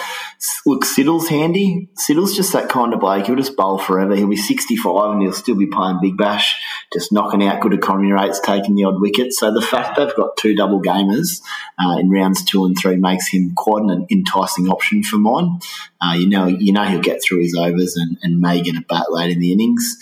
[0.65, 1.89] look, Siddle's handy.
[1.95, 3.25] Siddle's just that kind of bloke.
[3.25, 4.15] He'll just bowl forever.
[4.15, 6.61] He'll be 65 and he'll still be playing Big Bash,
[6.93, 9.33] just knocking out good economy rates, taking the odd wicket.
[9.33, 11.41] So the fact they've got two double gamers
[11.77, 15.59] uh, in rounds two and three makes him quite an enticing option for mine.
[16.01, 18.81] Uh, you know, you know he'll get through his overs and, and may get a
[18.87, 19.97] bat late in the innings.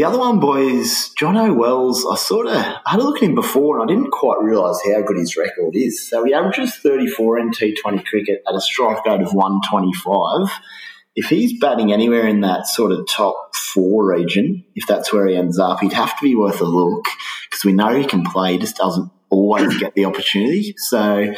[0.00, 3.78] The other one, boys, John Wells, I sort of had a look at him before
[3.78, 6.08] and I didn't quite realise how good his record is.
[6.08, 10.48] So he averages 34 in T20 cricket at a strike rate of 125.
[11.16, 15.36] If he's batting anywhere in that sort of top four region, if that's where he
[15.36, 17.04] ends up, he'd have to be worth a look
[17.50, 20.74] because we know he can play, he just doesn't always get the opportunity.
[20.78, 21.34] So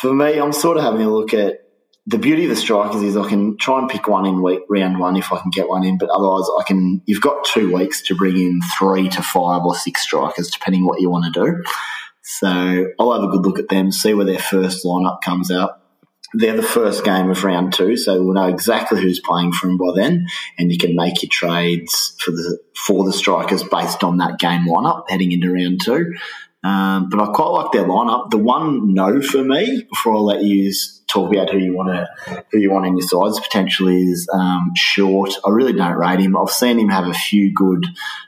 [0.00, 1.65] for me, I'm sort of having a look at
[2.08, 5.00] the beauty of the strikers is I can try and pick one in week round
[5.00, 7.02] one if I can get one in, but otherwise I can.
[7.06, 11.00] You've got two weeks to bring in three to five or six strikers, depending what
[11.00, 11.64] you want to do.
[12.22, 15.80] So I'll have a good look at them, see where their first lineup comes out.
[16.32, 19.78] They're the first game of round two, so we'll know exactly who's playing for them
[19.78, 20.26] by then,
[20.58, 24.66] and you can make your trades for the for the strikers based on that game
[24.66, 26.14] lineup heading into round two.
[26.62, 28.30] Um, but I quite like their lineup.
[28.30, 30.72] The one no for me, before I let you
[31.08, 34.72] talk about who you want to who you want in your sides potentially is um,
[34.74, 35.30] short.
[35.44, 36.36] I really don't rate him.
[36.36, 37.84] I've seen him have a few good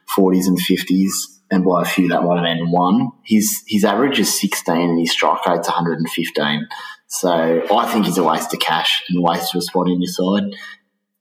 [0.07, 3.11] forties and fifties, and by a few that might have been one.
[3.25, 6.69] His his average is sixteen, and his strike rate's one hundred and fifteen.
[7.09, 10.03] So I think he's a waste of cash and a waste of a spot in
[10.03, 10.55] your side.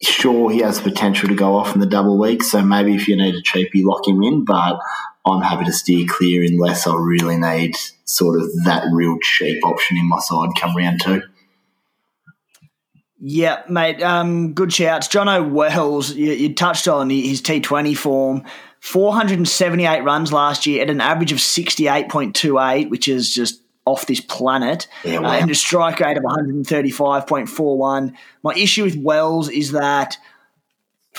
[0.03, 3.15] Sure, he has potential to go off in the double week, so maybe if you
[3.15, 4.45] need a cheapie, lock him in.
[4.45, 4.79] But
[5.25, 9.97] I'm happy to steer clear unless I really need sort of that real cheap option
[9.97, 11.23] in my side come round two.
[13.19, 14.01] Yeah, mate.
[14.01, 15.07] Um, good shouts.
[15.07, 18.43] Jono Wells, you, you touched on his T20 form.
[18.81, 24.87] 478 runs last year at an average of 68.28, which is just off this planet
[25.03, 28.13] Yeah, uh, and a strike rate of 135.41.
[28.43, 30.17] My issue with Wells is that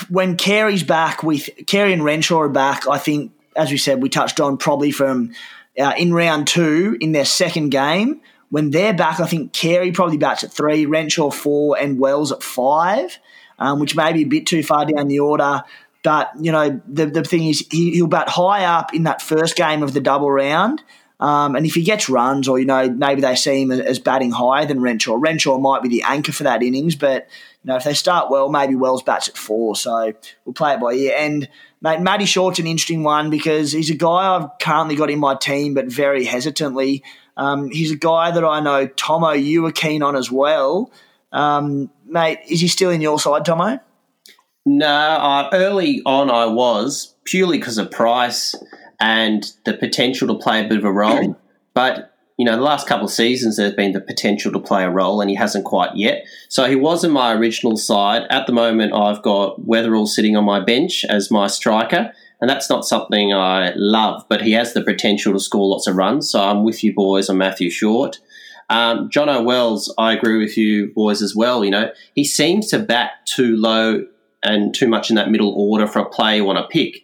[0.09, 4.07] when Carey's back with Carey and Renshaw are back, I think, as we said, we
[4.07, 5.33] touched on probably from
[5.77, 8.21] uh, in round two in their second game.
[8.49, 12.41] When they're back, I think Carey probably bats at three, Renshaw four, and Wells at
[12.41, 13.17] five,
[13.59, 15.63] um, which may be a bit too far down the order.
[16.03, 19.55] But you know, the the thing is, he, he'll bat high up in that first
[19.55, 20.81] game of the double round.
[21.19, 24.31] Um, and if he gets runs, or you know, maybe they see him as, batting
[24.31, 26.95] higher than Renshaw, Renshaw might be the anchor for that innings.
[26.95, 27.27] But
[27.63, 29.75] you know, if they start well, maybe Wells bats at four.
[29.75, 30.13] So
[30.45, 31.13] we'll play it by ear.
[31.17, 31.49] And
[31.81, 35.35] mate, Matty Short's an interesting one because he's a guy I've currently got in my
[35.35, 37.03] team, but very hesitantly.
[37.39, 40.91] Um, he's a guy that I know, Tomo, you were keen on as well.
[41.31, 43.79] Um, mate, is he still in your side, Tomo?
[44.65, 48.55] No, uh, early on I was purely because of price
[48.99, 51.39] and the potential to play a bit of a role.
[51.75, 54.89] But you know, the last couple of seasons there's been the potential to play a
[54.89, 56.25] role, and he hasn't quite yet.
[56.49, 58.23] So he was in my original side.
[58.29, 62.69] At the moment, I've got Weatherald sitting on my bench as my striker, and that's
[62.69, 64.25] not something I love.
[64.29, 66.29] But he has the potential to score lots of runs.
[66.29, 68.19] So I'm with you boys on Matthew Short.
[68.69, 71.65] Um, Jono Wells, I agree with you boys as well.
[71.65, 74.05] You know, he seems to bat too low
[74.43, 77.03] and too much in that middle order for a player you want to pick.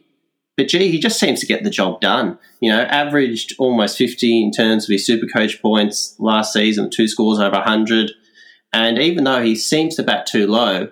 [0.58, 2.38] But gee, he just seems to get the job done.
[2.62, 7.08] You know, averaged almost 50 in terms of his super coach points last season, two
[7.08, 8.12] scores over 100.
[8.72, 10.90] And even though he seems to bat too low,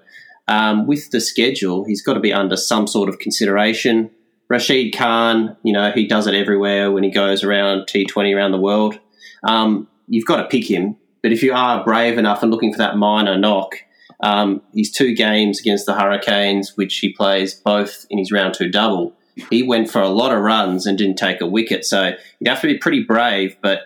[0.48, 4.12] um, with the schedule, he's got to be under some sort of consideration.
[4.50, 8.60] Rashid Khan, you know, he does it everywhere when he goes around T20 around the
[8.60, 9.00] world.
[9.44, 10.98] Um, you've got to pick him.
[11.22, 13.76] But if you are brave enough and looking for that minor knock,
[14.20, 18.70] um, his two games against the Hurricanes, which he plays both in his round two
[18.70, 19.14] double,
[19.50, 21.86] he went for a lot of runs and didn't take a wicket.
[21.86, 23.80] So you'd have to be pretty brave, but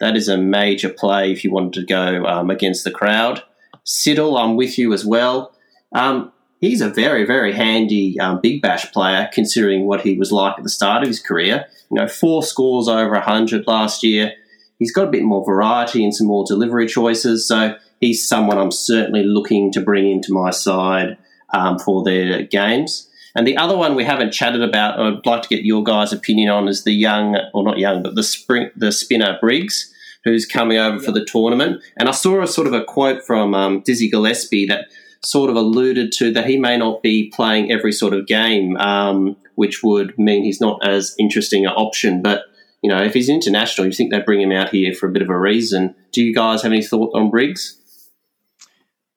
[0.00, 3.42] that is a major play if you wanted to go um, against the crowd.
[3.84, 5.54] Siddle, I'm with you as well.
[5.92, 10.58] Um, he's a very, very handy um, big bash player considering what he was like
[10.58, 11.66] at the start of his career.
[11.90, 14.32] You know, four scores over 100 last year.
[14.78, 17.46] He's got a bit more variety and some more delivery choices.
[17.48, 21.16] So he's someone I'm certainly looking to bring into my side
[21.52, 23.08] um, for their games.
[23.34, 26.50] And the other one we haven't chatted about, I'd like to get your guys' opinion
[26.50, 29.92] on, is the young, or not young, but the spring, the spinner Briggs,
[30.24, 31.82] who's coming over for the tournament.
[31.98, 34.86] And I saw a sort of a quote from um, Dizzy Gillespie that
[35.24, 39.36] sort of alluded to that he may not be playing every sort of game, um,
[39.56, 42.22] which would mean he's not as interesting an option.
[42.22, 42.42] But
[42.82, 45.22] you know, if he's international, you think they bring him out here for a bit
[45.22, 45.94] of a reason.
[46.12, 47.76] Do you guys have any thought on Briggs?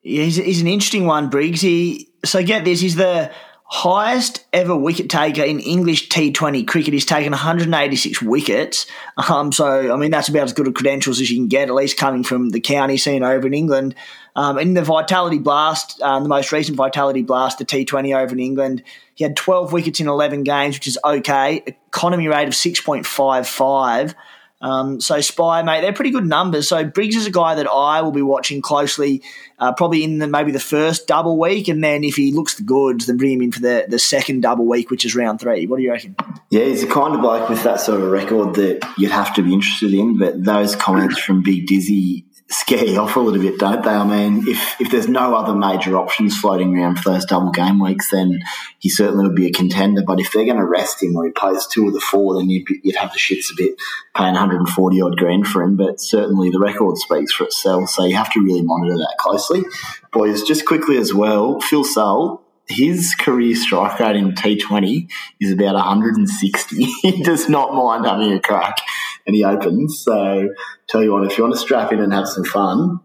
[0.02, 1.62] Yeah, he's, he's an interesting one, Briggs.
[1.62, 3.32] He, so get this, he's the
[3.74, 6.94] highest ever wicket taker in English T20 cricket.
[6.94, 8.86] He's taken 186 wickets.
[9.30, 11.74] Um, so, I mean, that's about as good a credentials as you can get, at
[11.74, 13.96] least coming from the county scene over in England.
[14.36, 18.42] Um, in the Vitality Blast, um, the most recent Vitality Blast, the T20 over in
[18.42, 18.84] England,
[19.16, 21.64] he had 12 wickets in 11 games, which is okay.
[21.66, 24.16] Economy rate of 6.55.
[24.62, 26.68] Um, so Spy, mate, they're pretty good numbers.
[26.68, 29.24] So Briggs is a guy that I will be watching closely,
[29.58, 32.64] uh, probably in the, maybe the first double week, and then if he looks the
[32.64, 35.66] goods, then bring him in for the, the second double week, which is round three.
[35.68, 36.16] What do you reckon?
[36.50, 39.42] Yeah, he's the kind of bloke with that sort of record that you'd have to
[39.42, 40.18] be interested in.
[40.18, 43.90] But those comments from Big Dizzy scare you off a little bit, don't they?
[43.90, 47.80] I mean, if if there's no other major options floating around for those double game
[47.80, 48.42] weeks, then
[48.80, 50.04] he certainly would be a contender.
[50.06, 52.50] But if they're going to rest him or he plays two of the four, then
[52.50, 53.76] you'd, you'd have the shits a bit
[54.16, 55.78] paying 140 odd grand for him.
[55.78, 59.64] But certainly the record speaks for itself, so you have to really monitor that closely.
[60.12, 65.10] Boys, just quickly as well, Phil Salt, his career strike rate in T20
[65.40, 66.84] is about 160.
[67.02, 68.78] he does not mind having a crack
[69.26, 70.00] and he opens.
[70.00, 70.50] So,
[70.88, 73.00] tell you what, if you want to strap in and have some fun,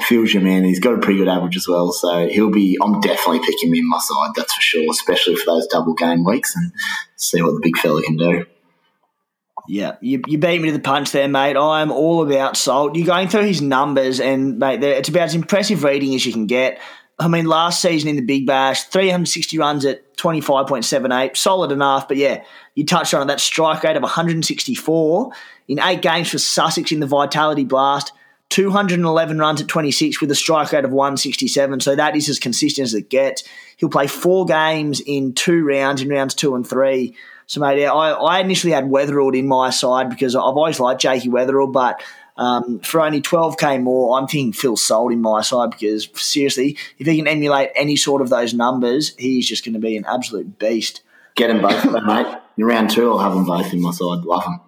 [0.00, 0.64] Phil's your man.
[0.64, 1.92] He's got a pretty good average as well.
[1.92, 5.46] So, he'll be, I'm definitely picking him in my side, that's for sure, especially for
[5.46, 6.72] those double game weeks and
[7.16, 8.46] see what the big fella can do.
[9.68, 11.56] Yeah, you, you beat me to the punch there, mate.
[11.56, 12.96] I'm all about Salt.
[12.96, 16.46] You're going through his numbers, and mate, it's about as impressive reading as you can
[16.46, 16.80] get.
[17.20, 22.08] I mean, last season in the Big Bash, 360 runs at 25.78, solid enough.
[22.08, 22.42] But yeah,
[22.74, 23.26] you touched on it.
[23.26, 25.32] That strike rate of 164
[25.68, 28.12] in eight games for Sussex in the Vitality Blast.
[28.48, 31.80] 211 runs at 26 with a strike rate of 167.
[31.80, 33.44] So that is as consistent as it gets.
[33.76, 37.14] He'll play four games in two rounds, in rounds two and three.
[37.46, 41.00] So, mate, yeah, I, I initially had Weatherald in my side because I've always liked
[41.00, 42.02] Jakey Weatherald, but
[42.40, 47.06] um, for only 12k more, I'm thinking Phil Salt in my side because, seriously, if
[47.06, 50.58] he can emulate any sort of those numbers, he's just going to be an absolute
[50.58, 51.02] beast.
[51.34, 52.38] Get them both, mate.
[52.56, 54.24] In round two, I'll have them both in my side.
[54.24, 54.60] Love them.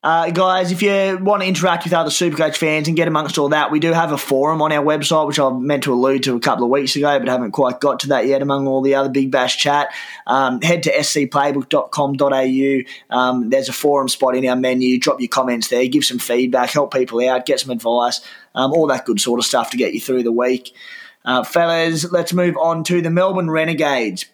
[0.00, 3.48] Uh, guys, if you want to interact with other Supercoach fans and get amongst all
[3.48, 6.36] that, we do have a forum on our website, which I meant to allude to
[6.36, 8.94] a couple of weeks ago, but haven't quite got to that yet among all the
[8.94, 9.92] other Big Bash chat.
[10.24, 13.16] Um, head to scplaybook.com.au.
[13.16, 15.00] Um, there's a forum spot in our menu.
[15.00, 18.20] Drop your comments there, give some feedback, help people out, get some advice,
[18.54, 20.72] um, all that good sort of stuff to get you through the week.
[21.24, 24.26] Uh, fellas, let's move on to the Melbourne Renegades.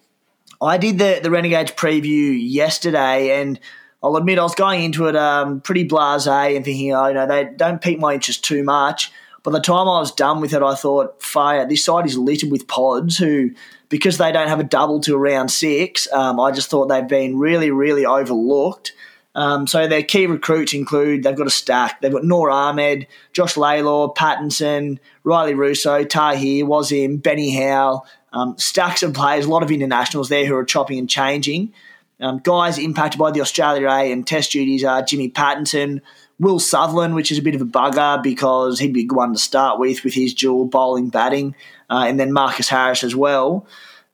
[0.61, 3.59] I did the, the Renegades preview yesterday, and
[4.05, 7.27] I'll admit I was going into it um, pretty blasé and thinking, oh, you know,
[7.27, 9.11] they don't pique my interest too much.
[9.43, 12.51] By the time I was done with it, I thought, fire, this side is littered
[12.51, 13.53] with pods who,
[13.89, 17.39] because they don't have a double to around six, um, I just thought they've been
[17.39, 18.93] really, really overlooked.
[19.35, 22.03] Um, so their key recruits include they've got a stack.
[22.03, 29.03] They've got Noor Ahmed, Josh Lalor, Pattinson, Rilee Rossouw, Tahir, Wazim, Benny Howell, um, stacks
[29.03, 31.73] of players, a lot of internationals there who are chopping and changing.
[32.21, 36.01] Um, guys impacted by the Australia A and Test duties are Jimmy Pattinson,
[36.39, 39.79] Will Sutherland, which is a bit of a bugger because he'd be one to start
[39.79, 41.55] with with his dual bowling batting,
[41.91, 43.67] uh, and then Marcus Harris as well.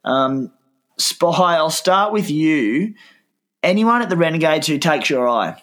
[0.03, 0.51] Um,
[0.97, 2.93] Spy, I'll start with you.
[3.63, 5.61] Anyone at the Renegades who takes your eye?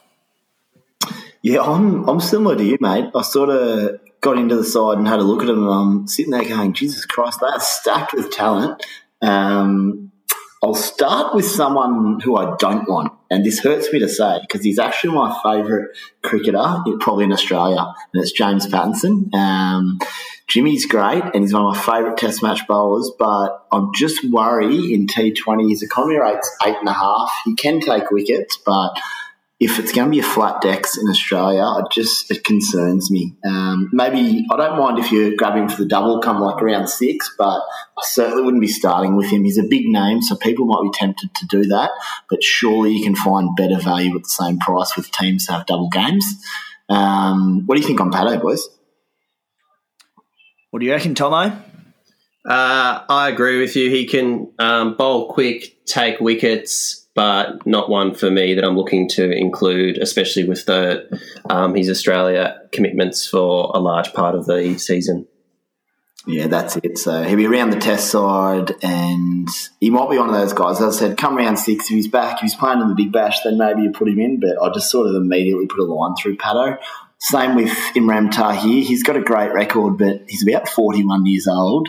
[1.42, 3.10] Yeah, I'm I'm similar to you, mate.
[3.14, 5.64] I sort of got into the side and had a look at them.
[5.64, 8.84] And I'm sitting there going, Jesus Christ, they're stacked with talent.
[9.22, 10.12] Um,
[10.62, 14.64] I'll start with someone who I don't want, and this hurts me to say because
[14.64, 15.88] he's actually my favourite
[16.22, 19.32] cricketer, probably in Australia, and it's James Pattinson.
[19.34, 20.00] Um,
[20.48, 24.90] Jimmy's great, and he's one of my favourite Test match bowlers, but I'm just worried
[24.90, 27.30] in T20 his economy rate's eight and a half.
[27.44, 28.98] He can take wickets, but
[29.60, 33.34] if it's going to be a flat decks in Australia, it just it concerns me.
[33.44, 36.88] Um, maybe I don't mind if you grab him for the double, come like around
[36.88, 39.42] six, but I certainly wouldn't be starting with him.
[39.42, 41.90] He's a big name, so people might be tempted to do that.
[42.30, 45.66] But surely you can find better value at the same price with teams that have
[45.66, 46.24] double games.
[46.88, 48.68] Um, what do you think on Pato, boys?
[50.70, 51.58] What do you reckon, Tomo?
[52.48, 53.90] Uh, I agree with you.
[53.90, 59.08] He can um, bowl quick, take wickets, but not one for me that I'm looking
[59.08, 64.78] to include, especially with the um, his Australia commitments for a large part of the
[64.78, 65.26] season.
[66.28, 66.96] Yeah, that's it.
[66.96, 69.48] So he'll be around the test side, and
[69.80, 70.80] he might be one of those guys.
[70.80, 73.10] As I said, come round six, if he's back, if he's playing in the Big
[73.10, 74.38] Bash, then maybe you put him in.
[74.38, 76.78] But I just sort of immediately put a line through Pato.
[77.18, 78.84] Same with Imran Tahir.
[78.84, 81.88] He's got a great record, but he's about 41 years old.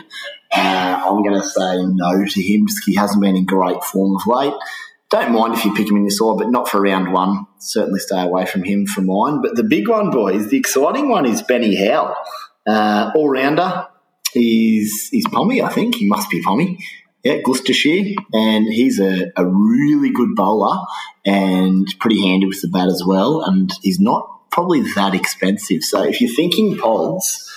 [0.52, 4.16] Uh, I'm going to say no to him because he hasn't been in great form
[4.16, 4.54] of late
[5.10, 7.46] don't mind if you pick him in this order, but not for round one.
[7.58, 9.42] Certainly stay away from him for mine.
[9.42, 12.14] But the big one, boys, the exciting one is Benny Howell.
[12.66, 13.88] Uh, all rounder.
[14.32, 15.96] He's, he's Pommy, I think.
[15.96, 16.78] He must be Pommy.
[17.24, 18.14] Yeah, Gloucestershire.
[18.32, 20.78] And he's a, a really good bowler
[21.26, 23.42] and pretty handy with the bat as well.
[23.42, 25.82] And he's not probably that expensive.
[25.82, 27.50] So if you're thinking pods,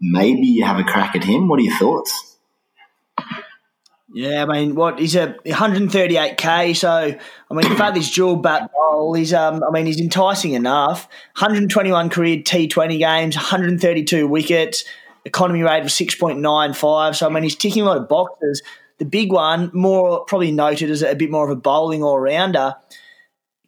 [0.00, 1.48] maybe you have a crack at him.
[1.48, 2.29] What are your thoughts?
[4.12, 6.76] Yeah, I mean, what he's a 138k.
[6.76, 11.08] So I mean, fact, this dual bat bowl, he's um, I mean, he's enticing enough.
[11.38, 14.84] 121 career T20 games, 132 wickets,
[15.24, 17.14] economy rate of 6.95.
[17.14, 18.62] So I mean, he's ticking a lot of boxes.
[18.98, 22.74] The big one, more probably noted as a bit more of a bowling all rounder.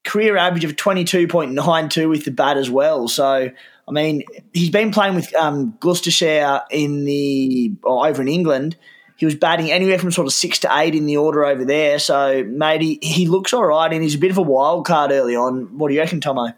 [0.05, 3.07] Career average of 22.92 with the bat as well.
[3.07, 3.49] So
[3.89, 8.77] I mean, he's been playing with um, Gloucestershire in the or over in England
[9.17, 11.99] he was batting anywhere from sort of six to eight in the order over there.
[11.99, 15.37] So maybe he looks all right, and he's a bit of a wild card early
[15.37, 15.79] on.
[15.79, 16.49] What do you reckon, Tomo?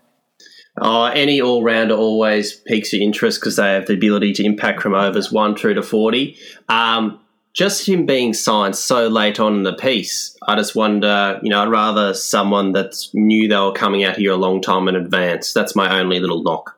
[0.80, 4.82] Oh, any all rounder always piques your interest because they have the ability to impact
[4.82, 6.36] from overs one through to 40.
[6.68, 7.20] Um,
[7.52, 11.62] just him being signed so late on in the piece, I just wonder, you know,
[11.62, 15.52] I'd rather someone that knew they were coming out here a long time in advance.
[15.52, 16.76] That's my only little knock.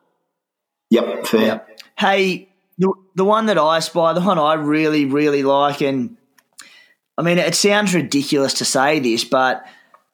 [0.91, 1.67] Yep, fair.
[1.99, 6.17] Hey, the, the one that I spy, the one I really, really like, and
[7.19, 9.67] I mean, it sounds ridiculous to say this, but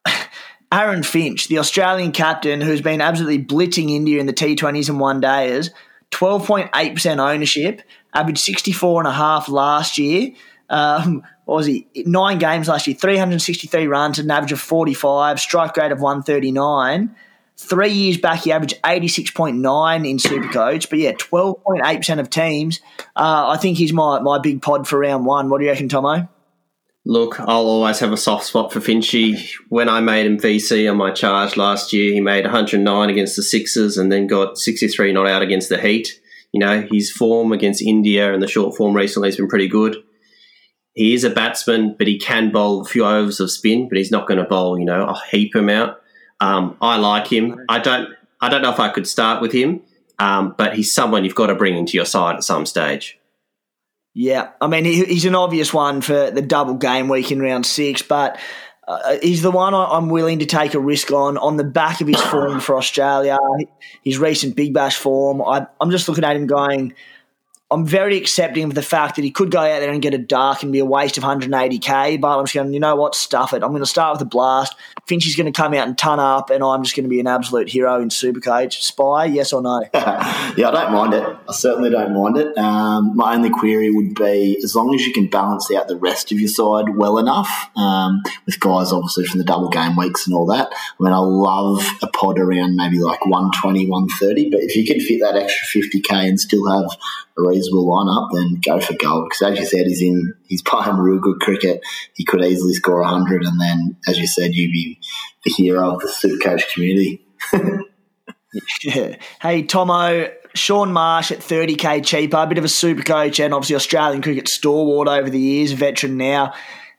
[0.73, 5.21] Aaron Finch, the Australian captain who's been absolutely blitzing India in the T20s and one
[5.21, 5.71] days,
[6.13, 7.83] 12.8% ownership,
[8.15, 10.31] averaged 64 and a half last year.
[10.69, 11.89] Um, what was he?
[11.97, 17.15] Nine games last year, 363 runs, an average of 45, strike rate of 139.
[17.63, 22.81] Three years back, he averaged 86.9 in Supercoach, but yeah, 12.8% of teams.
[23.15, 25.49] Uh, I think he's my, my big pod for round one.
[25.49, 26.29] What do you reckon, Tomo?
[27.05, 29.49] Look, I'll always have a soft spot for Finchy.
[29.69, 33.43] When I made him VC on my charge last year, he made 109 against the
[33.43, 36.21] Sixers and then got 63 not out against the Heat.
[36.53, 39.97] You know, his form against India and the short form recently has been pretty good.
[40.95, 44.11] He is a batsman, but he can bowl a few overs of spin, but he's
[44.11, 45.97] not going to bowl, you know, a heap amount.
[46.41, 47.65] Um, I like him.
[47.69, 48.15] I don't.
[48.41, 49.83] I don't know if I could start with him,
[50.19, 53.19] um, but he's someone you've got to bring into your side at some stage.
[54.15, 57.65] Yeah, I mean he, he's an obvious one for the double game week in round
[57.65, 58.39] six, but
[58.87, 62.01] uh, he's the one I, I'm willing to take a risk on on the back
[62.01, 63.39] of his form for Australia,
[64.03, 65.41] his recent Big Bash form.
[65.41, 66.95] I, I'm just looking at him going.
[67.71, 70.19] I'm very accepting of the fact that he could go out there and get a
[70.19, 73.55] dark and be a waste of 180k, but I'm just going, you know what, stuff
[73.55, 73.63] it.
[73.63, 74.75] I'm going to start with a blast.
[75.07, 77.19] Finch is going to come out and ton up, and I'm just going to be
[77.19, 78.81] an absolute hero in Supercoach.
[78.83, 79.81] Spy, yes or no?
[79.95, 81.25] yeah, I don't mind it.
[81.49, 82.57] I certainly don't mind it.
[82.57, 86.31] Um, my only query would be as long as you can balance out the rest
[86.31, 90.37] of your side well enough, um, with guys obviously from the double game weeks and
[90.37, 90.73] all that.
[90.73, 95.01] I mean, I love a pod around maybe like 120, 130, but if you can
[95.01, 96.91] fit that extra 50k and still have
[97.39, 99.27] a reasonable lineup, then go for gold.
[99.29, 101.81] Because as you said, he's in, he's playing real good cricket.
[102.15, 105.01] He could easily score 100, and then, as you said, you'd be
[105.45, 107.27] the hero of the Supercoach community.
[108.85, 109.17] yeah.
[109.41, 113.77] Hey, Tomo, Shaun Marsh at 30k cheaper, a bit of a super coach and obviously
[113.77, 116.53] Australian cricket stalwart over the years, veteran now.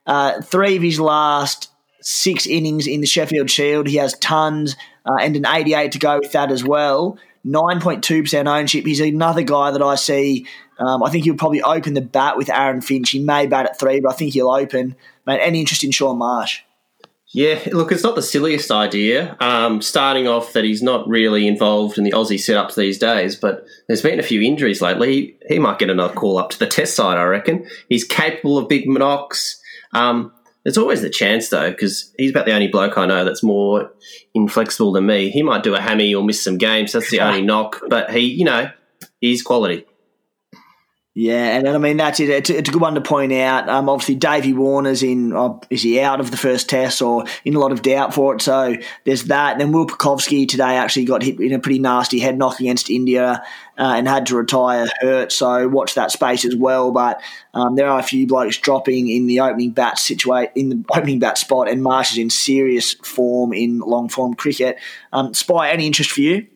[0.07, 1.69] Uh, three of his last
[2.01, 4.75] six innings in the Sheffield Shield, he has tons
[5.05, 7.19] uh, and an 88 to go with that as well.
[7.45, 8.85] 9.2% ownership.
[8.85, 10.45] He's another guy that I see.
[10.79, 13.11] Um, I think he'll probably open the bat with Aaron Finch.
[13.11, 14.95] He may bat at three, but I think he'll open.
[15.25, 16.61] Mate, any interest in Shaun Marsh?
[17.35, 19.35] Yeah, look, it's not the silliest idea.
[19.39, 23.65] Um, starting off that he's not really involved in the Aussie setups these days, but
[23.87, 25.13] there's been a few injuries lately.
[25.13, 27.67] He, he might get another call up to the test side, I reckon.
[27.89, 29.59] He's capable of big knocks.
[29.93, 30.31] Um,
[30.63, 33.91] there's always the chance, though, because he's about the only bloke I know that's more
[34.33, 35.29] inflexible than me.
[35.29, 36.93] He might do a hammy or miss some games.
[36.93, 38.71] That's the only knock, but he, you know,
[39.19, 39.85] he's quality.
[41.15, 42.29] Yeah, and I mean that's it.
[42.29, 43.69] It's, it's a good one to point out.
[43.69, 45.31] Um, obviously, Davey Warner's in.
[45.31, 48.33] Uh, is he out of the first test or in a lot of doubt for
[48.33, 48.41] it?
[48.41, 49.51] So there's that.
[49.51, 52.89] And then Will Pucovski today actually got hit in a pretty nasty head knock against
[52.89, 53.43] India
[53.77, 55.31] uh, and had to retire hurt.
[55.31, 56.91] So watch that space as well.
[56.91, 57.21] But
[57.53, 61.19] um, there are a few blokes dropping in the opening bat situate in the opening
[61.19, 64.79] bat spot, and Marsh is in serious form in long form cricket.
[65.11, 66.47] Um, Spy, any interest for you?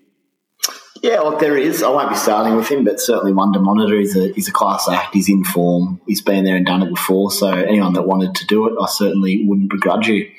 [1.03, 1.83] Yeah, look, there is.
[1.83, 3.97] I won't be starting with him, but certainly one to monitor.
[3.97, 5.13] He's a, he's a class act.
[5.13, 6.01] He's in form.
[6.07, 7.31] He's been there and done it before.
[7.31, 10.29] So anyone that wanted to do it, I certainly wouldn't begrudge you.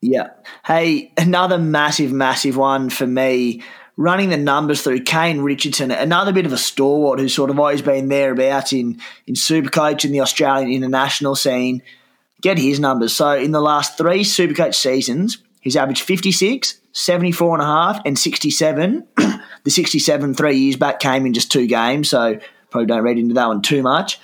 [0.00, 0.30] Yeah.
[0.66, 3.62] Hey, another massive, massive one for me.
[3.96, 7.82] Running the numbers through Kane Richardson, another bit of a stalwart who's sort of always
[7.82, 11.82] been thereabouts in in Supercoach in the Australian international scene.
[12.40, 13.12] Get his numbers.
[13.12, 18.18] So in the last three Supercoach seasons, he's averaged 56, 74 and a half, and
[18.18, 19.06] 67.
[19.64, 22.38] the 67 three years back came in just two games, so
[22.70, 24.18] probably don't read into that one too much.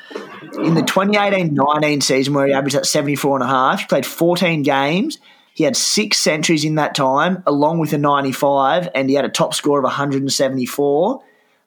[0.54, 4.62] In the 2018-19 season where he averaged at 74 and a half, he played 14
[4.62, 5.18] games.
[5.54, 9.28] He had six centuries in that time, along with a 95, and he had a
[9.28, 11.22] top score of 174.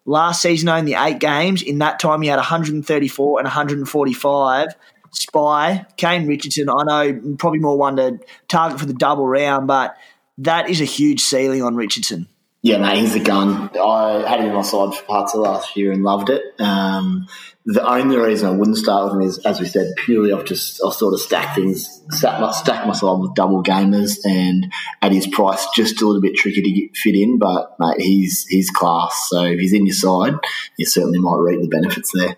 [0.06, 1.62] Last season, only eight games.
[1.62, 4.76] In that time, he had 134 and 145.
[5.12, 9.97] Spy, Kane Richardson, I know probably more one to target for the double round, but
[10.41, 12.27] that is a huge ceiling on Richardson.
[12.63, 13.71] Yeah, mate, he's a gun.
[13.75, 16.43] I had him on my side for parts of last year and loved it.
[16.59, 17.27] Um,
[17.65, 20.79] the only reason I wouldn't start with him is, as we said, purely I've just
[20.85, 24.71] I've sort of stacked things, stack my, stack myself with double gamers, and
[25.01, 27.39] at his price, just a little bit tricky to get fit in.
[27.39, 29.27] But mate, he's he's class.
[29.29, 30.33] So if he's in your side,
[30.77, 32.35] you certainly might reap the benefits there.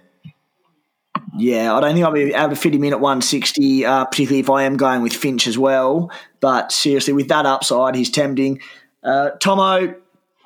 [1.35, 4.39] Yeah, I don't think I'll be able to fit him in at 160, uh, particularly
[4.39, 6.11] if I am going with Finch as well.
[6.39, 8.61] But seriously, with that upside, he's tempting.
[9.03, 9.95] Uh, Tomo,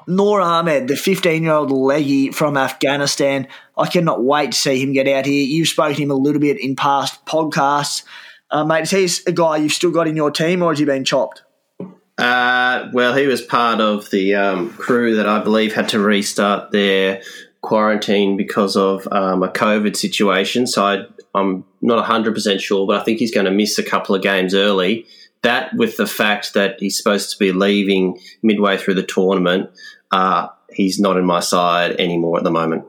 [0.08, 4.94] Noor Ahmed, the 15 year old leggy from Afghanistan, I cannot wait to see him
[4.94, 5.46] get out here.
[5.46, 8.04] You've spoken to him a little bit in past podcasts.
[8.50, 10.86] Uh, mate, is he a guy you've still got in your team or has he
[10.86, 11.44] been chopped?
[12.18, 16.72] Uh, well, he was part of the um, crew that I believe had to restart
[16.72, 17.22] their
[17.68, 20.66] quarantine because of um, a COVID situation.
[20.66, 21.06] So I,
[21.36, 24.56] I'm not 100% sure, but I think he's going to miss a couple of games
[24.56, 25.06] early.
[25.44, 29.70] That, with the fact that he's supposed to be leaving midway through the tournament,
[30.12, 32.86] uh, he's not in my side anymore at the moment.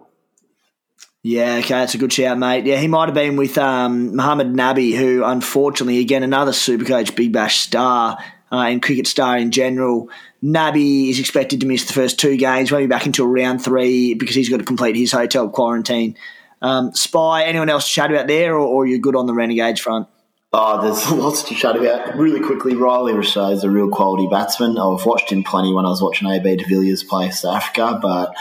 [1.24, 2.64] Yeah, okay, that's a good shout, mate.
[2.64, 7.32] Yeah, he might have been with um, Mohammad Nabi, who unfortunately, again, another Supercoach Big
[7.32, 8.16] Bash star
[8.52, 10.08] uh, and cricket star in general.
[10.42, 14.36] Nabi is expected to miss the first two games, maybe back until round three because
[14.36, 16.16] he's got to complete his hotel quarantine.
[16.62, 19.80] Um, Spy, anyone else to chat about there, or, or you're good on the Renegades
[19.80, 20.08] front?
[20.52, 22.16] Oh, there's lots to chat about.
[22.16, 24.78] Really quickly, Rilee Rossouw is a real quality batsman.
[24.78, 28.34] I've watched him plenty when I was watching AB de Villiers play South Africa, but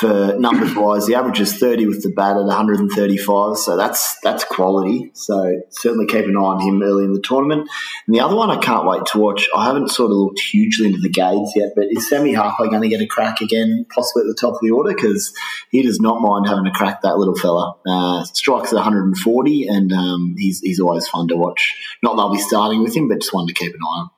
[0.00, 4.44] for numbers wise, the average is 30 with the bat at 135, so that's that's
[4.44, 5.10] quality.
[5.14, 7.68] So certainly keep an eye on him early in the tournament.
[8.06, 10.86] And the other one I can't wait to watch, I haven't sort of looked hugely
[10.86, 14.22] into the gauge yet, but is Sammy Harper going to get a crack again, possibly
[14.22, 14.92] at the top of the order?
[14.94, 15.32] Because
[15.70, 17.76] he does not mind having a crack, that little fella.
[17.86, 21.74] Uh, strikes at 140, and um, he's, he's always fun to watch.
[22.02, 24.10] Not that I'll be starting with him, but just one to keep an eye on.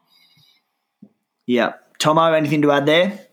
[1.46, 1.72] Yeah.
[1.98, 3.25] Tomo, anything to add there?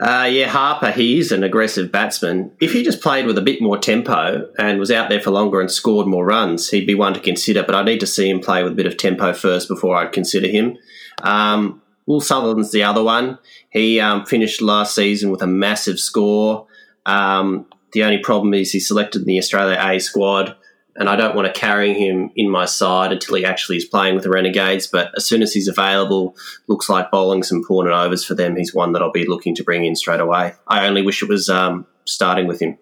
[0.00, 2.52] Uh, yeah, Harper, he is an aggressive batsman.
[2.60, 5.60] If he just played with a bit more tempo and was out there for longer
[5.60, 7.62] and scored more runs, he'd be one to consider.
[7.64, 10.12] But I need to see him play with a bit of tempo first before I'd
[10.12, 10.78] consider him.
[11.22, 13.38] Um, Will Sutherland's the other one.
[13.70, 16.66] He um, finished last season with a massive score.
[17.04, 20.56] Um, the only problem is he selected in the Australia A squad
[20.98, 24.16] and I don't want to carry him in my side until he actually is playing
[24.16, 24.88] with the Renegades.
[24.88, 26.36] But as soon as he's available,
[26.66, 28.56] looks like bowling some and overs for them.
[28.56, 30.54] He's one that I'll be looking to bring in straight away.
[30.66, 32.78] I only wish it was um, starting with him.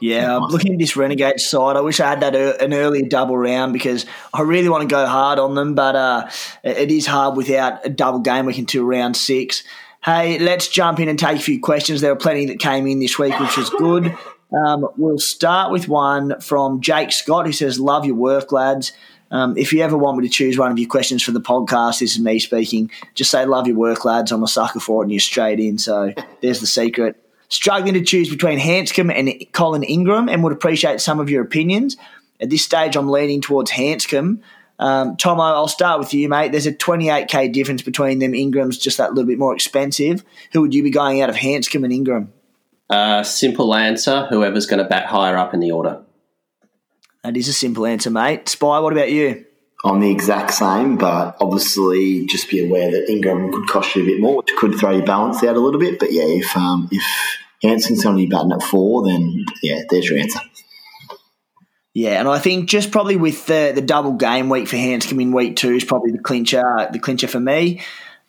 [0.00, 1.76] Yeah, I'm looking at this Renegade side.
[1.76, 4.88] I wish I had that er- an early double round because I really want to
[4.88, 6.30] go hard on them, but uh,
[6.64, 9.62] it is hard without a double game week until round six.
[10.02, 12.00] Hey, let's jump in and take a few questions.
[12.00, 14.16] There were plenty that came in this week, which was good.
[14.52, 18.92] Um, we'll start with one from Jake Scott who says, Love your work, lads.
[19.30, 22.00] Um, if you ever want me to choose one of your questions for the podcast,
[22.00, 22.90] this is me speaking.
[23.14, 24.32] Just say, Love your work, lads.
[24.32, 25.78] I'm a sucker for it, and you're straight in.
[25.78, 27.22] So there's the secret.
[27.50, 31.96] Struggling to choose between Handscomb and Colin Ingram and would appreciate some of your opinions.
[32.40, 34.42] At this stage, I'm leaning towards Handscomb.
[34.78, 36.52] Um, Tomo, I'll start with you, mate.
[36.52, 38.34] There's a 28k difference between them.
[38.34, 40.24] Ingram's just that little bit more expensive.
[40.52, 42.32] Who would you be going out of Handscomb and Ingram?
[42.90, 46.02] Uh, simple answer whoever's going to bat higher up in the order.
[47.22, 48.48] That is a simple answer, mate.
[48.48, 49.44] Spy, what about you?
[49.84, 54.06] I'm the exact same, but obviously just be aware that Ingram could cost you a
[54.06, 55.98] bit more, which could throw your balance out a little bit.
[55.98, 57.04] But yeah, if um, if
[57.62, 60.40] Handscomb's going to be batting at four, then yeah, there's your answer.
[61.94, 65.32] Yeah, and I think just probably with the the double game week for Handscomb in
[65.32, 67.80] week two is probably the clincher the clincher for me.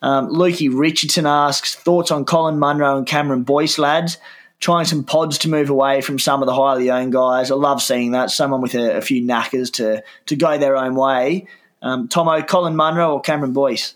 [0.02, 4.18] Um, Lukey Richardson asks thoughts on Colin Munro and Cameron Boyce lads
[4.60, 7.50] trying some pods to move away from some of the highly owned guys.
[7.50, 8.30] I love seeing that.
[8.30, 11.46] Someone with a, a few knackers to to go their own way.
[11.82, 13.94] Um, Tomo, Colin Munro or Cameron Boyce?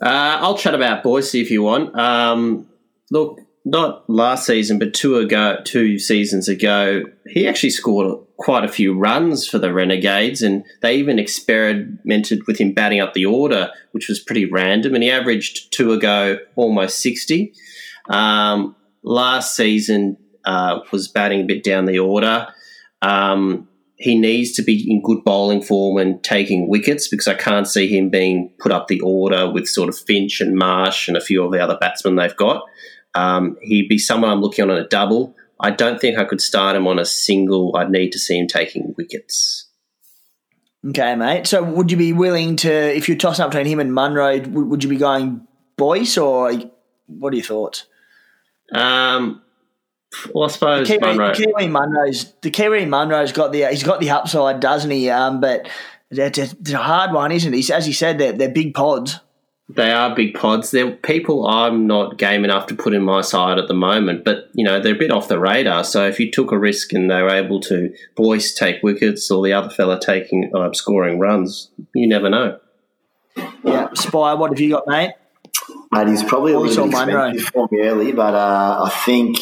[0.00, 1.98] Uh, I'll chat about Boyce if you want.
[1.98, 2.68] Um,
[3.10, 8.68] look, not last season, but two ago, two seasons ago, he actually scored quite a
[8.68, 13.70] few runs for the Renegades, and they even experimented with him batting up the order,
[13.92, 14.94] which was pretty random.
[14.94, 17.54] And he averaged two ago almost sixty.
[18.10, 18.76] Um,
[19.08, 22.46] last season uh, was batting a bit down the order.
[23.02, 27.66] Um, he needs to be in good bowling form and taking wickets because I can't
[27.66, 31.20] see him being put up the order with sort of Finch and Marsh and a
[31.20, 32.64] few of the other batsmen they've got.
[33.14, 35.34] Um, he'd be someone I'm looking on a double.
[35.58, 37.76] I don't think I could start him on a single.
[37.76, 39.66] I'd need to see him taking wickets.
[40.86, 41.48] Okay, mate.
[41.48, 44.68] So would you be willing to, if you're tossing up between him and Munro, would,
[44.68, 45.46] would you be going
[45.76, 46.52] Boyce or
[47.06, 47.86] what are your thoughts?
[48.72, 49.42] Um,
[50.34, 51.34] well, I suppose the Kiwi, Munro.
[51.34, 55.10] The Kiwi Munro's the Kiwi Munro's got the he's got the upside, doesn't he?
[55.10, 55.68] Um, but
[56.10, 57.70] it's a, it's a hard one, isn't it?
[57.70, 59.20] As you said, they're, they're big pods.
[59.70, 60.70] They are big pods.
[60.70, 64.48] They're people I'm not game enough to put in my side at the moment, but
[64.54, 65.84] you know they're a bit off the radar.
[65.84, 69.44] So if you took a risk and they were able to Boyce take wickets or
[69.44, 72.58] the other fella taking uh, scoring runs, you never know.
[73.62, 75.12] Yeah, Spy, what have you got, mate?
[75.90, 77.24] Mate, he's probably a little bit or Munro?
[77.28, 79.38] expensive for me early, but uh, I think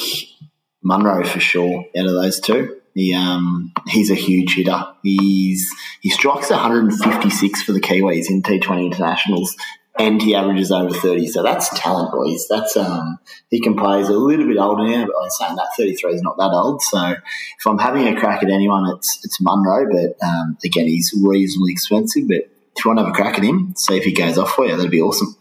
[0.82, 2.80] Munro for sure out of those two.
[2.94, 4.86] He, um, he's a huge hitter.
[5.02, 5.68] He's
[6.00, 9.54] he strikes 156 for the Kiwis in T20 internationals,
[9.98, 11.26] and he averages over 30.
[11.26, 12.46] So that's talent, boys.
[12.48, 13.18] That's um,
[13.50, 13.98] he can play.
[13.98, 16.80] He's a little bit older now, but I'm saying that 33 is not that old.
[16.82, 19.86] So if I'm having a crack at anyone, it's it's Munro.
[19.90, 22.28] But um, again, he's reasonably expensive.
[22.28, 24.52] But if you want to have a crack at him, see if he goes off
[24.52, 24.74] for you.
[24.76, 25.36] That'd be awesome.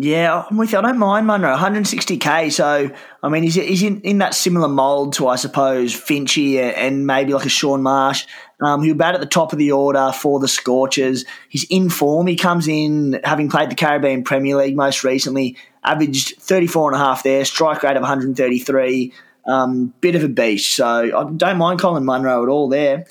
[0.00, 0.78] Yeah, I'm with you.
[0.78, 2.52] I don't mind Munro, 160k.
[2.52, 2.88] So
[3.20, 7.32] I mean, he's he's in, in that similar mould to I suppose Finchy and maybe
[7.32, 8.24] like a Shaun Marsh.
[8.60, 11.24] Um, he'll bat at the top of the order for the Scorchers.
[11.48, 12.28] He's in form.
[12.28, 17.04] He comes in having played the Caribbean Premier League most recently, averaged 34 and a
[17.04, 19.12] half there, strike rate of 133.
[19.46, 20.76] Um, bit of a beast.
[20.76, 23.04] So I don't mind Colin Munro at all there.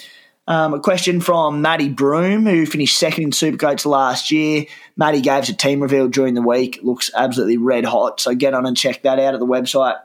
[0.48, 4.66] Um, a question from Matty Broom, who finished second in Supercoach last year.
[4.96, 6.80] Matty gave us a team reveal during the week.
[6.84, 8.22] Looks absolutely red hot.
[8.22, 9.98] So get on and check that out at the website.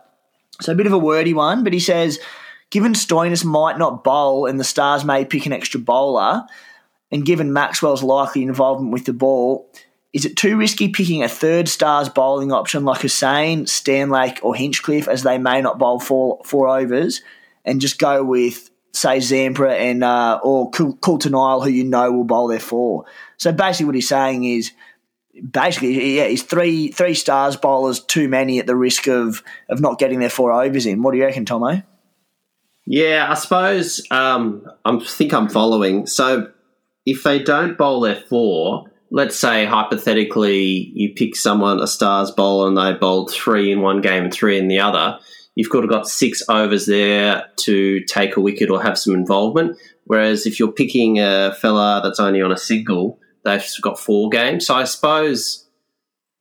[0.60, 2.18] So a bit of a wordy one, but he says,
[2.70, 6.44] given Stoinis might not bowl and the Stars may pick an extra bowler,
[7.12, 9.70] and given Maxwell's likely involvement with the ball,
[10.12, 15.08] is it too risky picking a third stars bowling option like Hussein, Stanlake, or Hinchcliffe,
[15.08, 17.22] as they may not bowl four, four overs,
[17.64, 22.48] and just go with, say, Zampa and uh, or Coulter-Nile, who you know will bowl
[22.48, 23.04] their four?
[23.36, 24.72] So basically, what he's saying is
[25.50, 29.98] basically, yeah, he's three three stars bowlers too many at the risk of of not
[29.98, 31.02] getting their four overs in.
[31.02, 31.82] What do you reckon, Tomo?
[32.84, 36.06] Yeah, I suppose um, I think I'm following.
[36.06, 36.50] So
[37.06, 42.68] if they don't bowl their four, let's say hypothetically you pick someone a stars bowler
[42.68, 45.18] and they bowled three in one game and three in the other.
[45.54, 49.76] You've gotta got six overs there to take a wicket or have some involvement.
[50.04, 54.66] Whereas if you're picking a fella that's only on a single, they've got four games.
[54.66, 55.68] So I suppose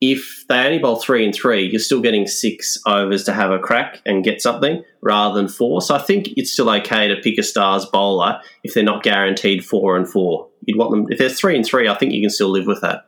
[0.00, 3.58] if they only bowl three and three, you're still getting six overs to have a
[3.58, 5.80] crack and get something rather than four.
[5.80, 9.64] So I think it's still okay to pick a stars bowler if they're not guaranteed
[9.64, 10.48] four and four.
[10.66, 11.88] You'd want them if they're three and three.
[11.88, 13.06] I think you can still live with that.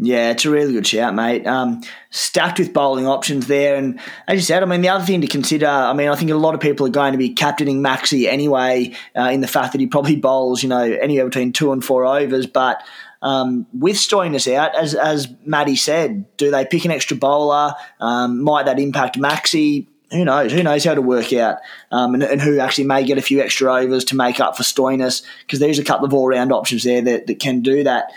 [0.00, 1.44] Yeah, it's a really good shout, mate.
[1.44, 3.74] Um, stacked with bowling options there.
[3.74, 6.30] And as you said, I mean, the other thing to consider, I mean, I think
[6.30, 9.72] a lot of people are going to be captaining Maxi anyway, uh, in the fact
[9.72, 12.46] that he probably bowls, you know, anywhere between two and four overs.
[12.46, 12.80] But
[13.22, 17.74] um, with Stoinis out, as, as Matty said, do they pick an extra bowler?
[17.98, 19.88] Um, might that impact Maxi?
[20.12, 20.52] Who knows?
[20.52, 21.58] Who knows how to work out
[21.90, 24.62] um, and, and, who actually may get a few extra overs to make up for
[24.62, 28.12] Stoinis because there's a couple of all round options there that, that can do that.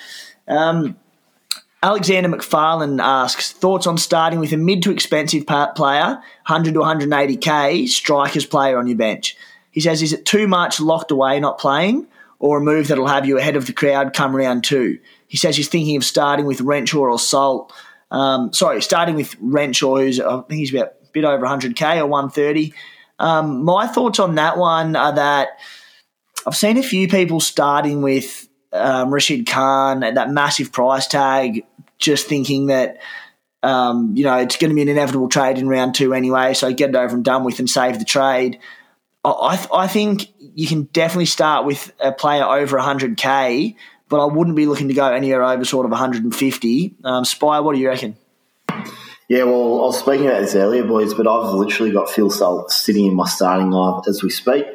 [0.48, 0.96] Um,
[1.84, 7.88] Alexander McFarlane asks thoughts on starting with a mid to expensive player, 100 to 180k
[7.88, 9.36] strikers player on your bench.
[9.72, 12.06] He says, is it too much locked away not playing,
[12.38, 15.00] or a move that'll have you ahead of the crowd come round two?
[15.28, 17.74] He says he's thinking of starting with Renshaw or Salt.
[18.12, 22.06] Um, sorry, starting with Renshaw, who's I think he's about a bit over 100k or
[22.06, 22.74] 130.
[23.18, 25.58] Um, my thoughts on that one are that
[26.46, 31.66] I've seen a few people starting with um, Rashid Khan at that massive price tag,
[31.98, 32.98] just thinking that
[33.64, 36.72] um, you know it's going to be an inevitable trade in round two anyway, so
[36.74, 38.60] get it over and done with and save the trade.
[39.24, 43.76] I, I think you can definitely start with a player over 100k,
[44.10, 46.96] but I wouldn't be looking to go anywhere over sort of 150.
[47.04, 48.18] Um, Spire, what do you reckon?
[49.30, 52.72] Yeah, well, I was speaking about this earlier, boys, but I've literally got Phil Salt
[52.72, 54.66] sitting in my starting lineup as we speak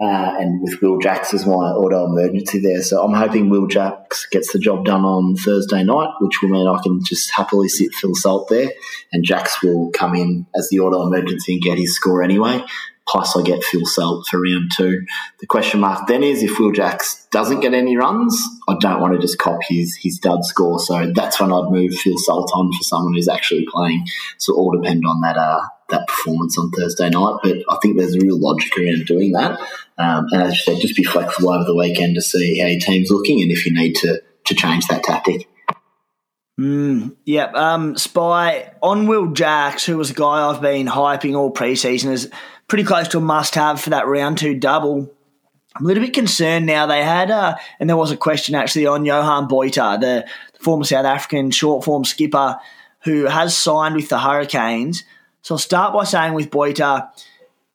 [0.00, 2.82] uh, and with Will Jacks as my auto emergency there.
[2.82, 6.68] So I'm hoping Will Jacks gets the job done on Thursday night, which will mean
[6.68, 8.70] I can just happily sit Phil Salt there,
[9.12, 12.64] and Jacks will come in as the auto emergency and get his score anyway.
[13.08, 15.06] Plus, I get Phil Salt for round two.
[15.40, 18.38] The question mark then is if Will Jacks doesn't get any runs,
[18.68, 20.78] I don't want to just cop his his dud score.
[20.78, 24.06] So that's when I'd move Phil Salt on for someone who's actually playing.
[24.36, 27.36] So all depend on that uh, that performance on Thursday night.
[27.42, 29.58] But I think there's a real logic around doing that.
[29.98, 32.80] Um, and as you said, just be flexible over the weekend to see how your
[32.80, 35.48] team's looking and if you need to to change that tactic.
[36.58, 37.54] Mm, yep.
[37.54, 42.30] Um, Spy on Will Jacks, who was a guy I've been hyping all preseason, is
[42.66, 45.12] pretty close to a must-have for that round two double.
[45.76, 46.86] I'm a little bit concerned now.
[46.86, 50.26] They had, uh, and there was a question actually on Johan Botha, the
[50.58, 52.58] former South African short form skipper
[53.02, 55.04] who has signed with the Hurricanes.
[55.42, 57.10] So I'll start by saying with Botha,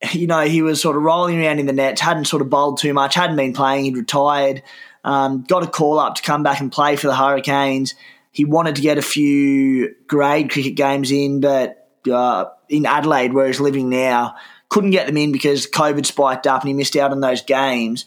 [0.12, 2.80] you know, he was sort of rolling around in the nets, hadn't sort of bowled
[2.80, 4.64] too much, hadn't been playing, he'd retired,
[5.04, 7.96] um, got a call up to come back and play for the Hurricanes.
[8.32, 13.48] He wanted to get a few grade cricket games in, but uh, in Adelaide, where
[13.48, 14.36] he's living now,
[14.70, 18.06] couldn't get them in because COVID spiked up and he missed out on those games.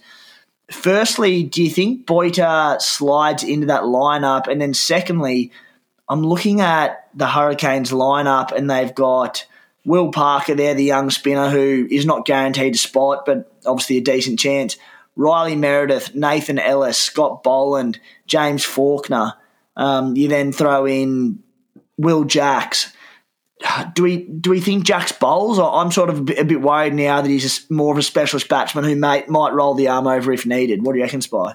[0.71, 4.49] Firstly, do you think Botha slides into that lineup?
[4.49, 5.53] And then secondly,
[6.09, 9.47] I'm looking at the Hurricanes lineup and they've got
[9.87, 14.03] Will Parker there, the young spinner who is not guaranteed a spot, but obviously a
[14.03, 14.77] decent chance.
[15.15, 19.33] Riley Meredith, Nathan Ellis, Scott Boland, James Faulkner.
[19.77, 21.43] Um, you then throw in
[21.97, 22.93] Will Jacks
[23.95, 25.59] do we do we think Jacks bowls?
[25.59, 28.49] I'm sort of a bit, a bit worried now that he's more of a specialist
[28.49, 30.85] batsman who may, might roll the arm over if needed.
[30.85, 31.55] What do you reckon, Spy?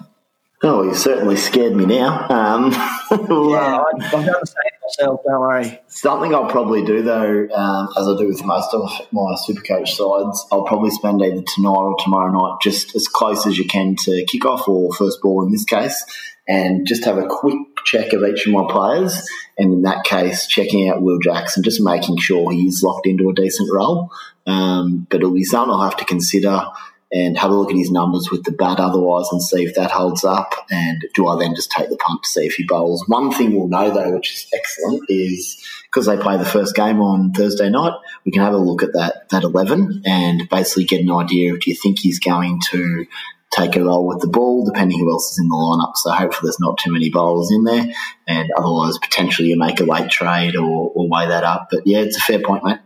[0.64, 2.28] Oh, you certainly scared me now.
[2.30, 5.22] Um, yeah, I've done the same myself.
[5.26, 5.80] Don't worry.
[5.88, 10.46] Something I'll probably do though, um, as I do with most of my Supercoach sides,
[10.52, 14.26] I'll probably spend either tonight or tomorrow night, just as close as you can to
[14.26, 16.06] kick off or first ball in this case,
[16.48, 20.46] and just have a quick check of each of my players, and in that case,
[20.48, 24.12] checking out Will Jackson, just making sure he's locked into a decent role.
[24.48, 26.66] Um, but it'll be something I'll have to consider
[27.12, 29.92] and have a look at his numbers with the bat otherwise and see if that
[29.92, 30.54] holds up.
[30.70, 33.04] And do I then just take the punt to see if he bowls?
[33.08, 37.02] One thing we'll know though, which is excellent, is because they play the first game
[37.02, 37.94] on Thursday night,
[38.26, 41.60] we can have a look at that that eleven and basically get an idea of
[41.60, 43.06] do you think he's going to
[43.52, 45.98] take a role with the ball, depending who else is in the lineup.
[45.98, 47.94] So hopefully there's not too many bowlers in there,
[48.26, 51.68] and otherwise potentially you make a late trade or, or weigh that up.
[51.70, 52.80] But yeah, it's a fair point, mate.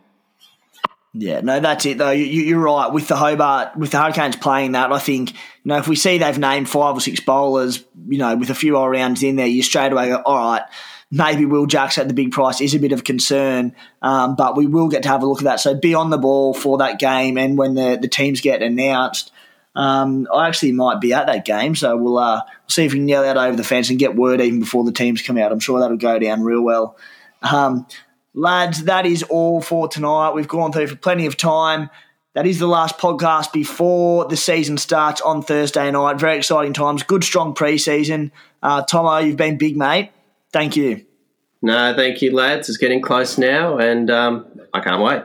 [1.18, 2.11] Yeah, no, that's it though.
[2.11, 4.91] You, you're right with the Hobart, with the Hurricanes playing that.
[4.91, 8.36] I think you know if we see they've named five or six bowlers, you know,
[8.36, 10.63] with a few all rounds in there, you straight away go, all right,
[11.09, 14.66] maybe Will Jacks at the big price is a bit of concern, um, but we
[14.68, 15.61] will get to have a look at that.
[15.61, 19.32] So be on the ball for that game, and when the the teams get announced.
[19.78, 23.09] Um, I actually might be at that game, so we'll uh, see if we can
[23.09, 25.51] yell out over the fence and get word even before the teams come out.
[25.51, 26.97] I'm sure that'll go down real well.
[27.41, 27.86] Um,
[28.38, 30.31] Lads, that is all for tonight.
[30.31, 31.89] We've gone through for plenty of time.
[32.33, 36.19] That is the last podcast before the season starts on Thursday night.
[36.19, 37.01] Very exciting times.
[37.01, 38.31] Good, strong preseason.
[38.61, 40.11] Uh, Tomo, you've been big, mate.
[40.51, 41.05] Thank you.
[41.61, 42.67] No, thank you, lads.
[42.67, 45.23] It's getting close now, and um, I can't wait.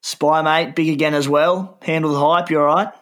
[0.00, 1.76] Spy, mate, big again as well.
[1.82, 2.50] Handle the hype.
[2.50, 2.92] You're all right?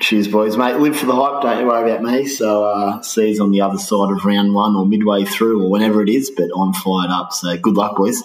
[0.00, 0.76] Cheers, boys, mate.
[0.76, 1.42] Live for the hype.
[1.42, 2.26] Don't you worry about me.
[2.26, 6.02] So, uh, you on the other side of round one or midway through or whenever
[6.02, 6.30] it is.
[6.30, 7.32] But I'm fired up.
[7.32, 8.22] So, good luck, boys.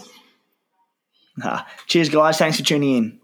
[1.87, 2.37] Cheers, guys.
[2.37, 3.19] Thanks for tuning in.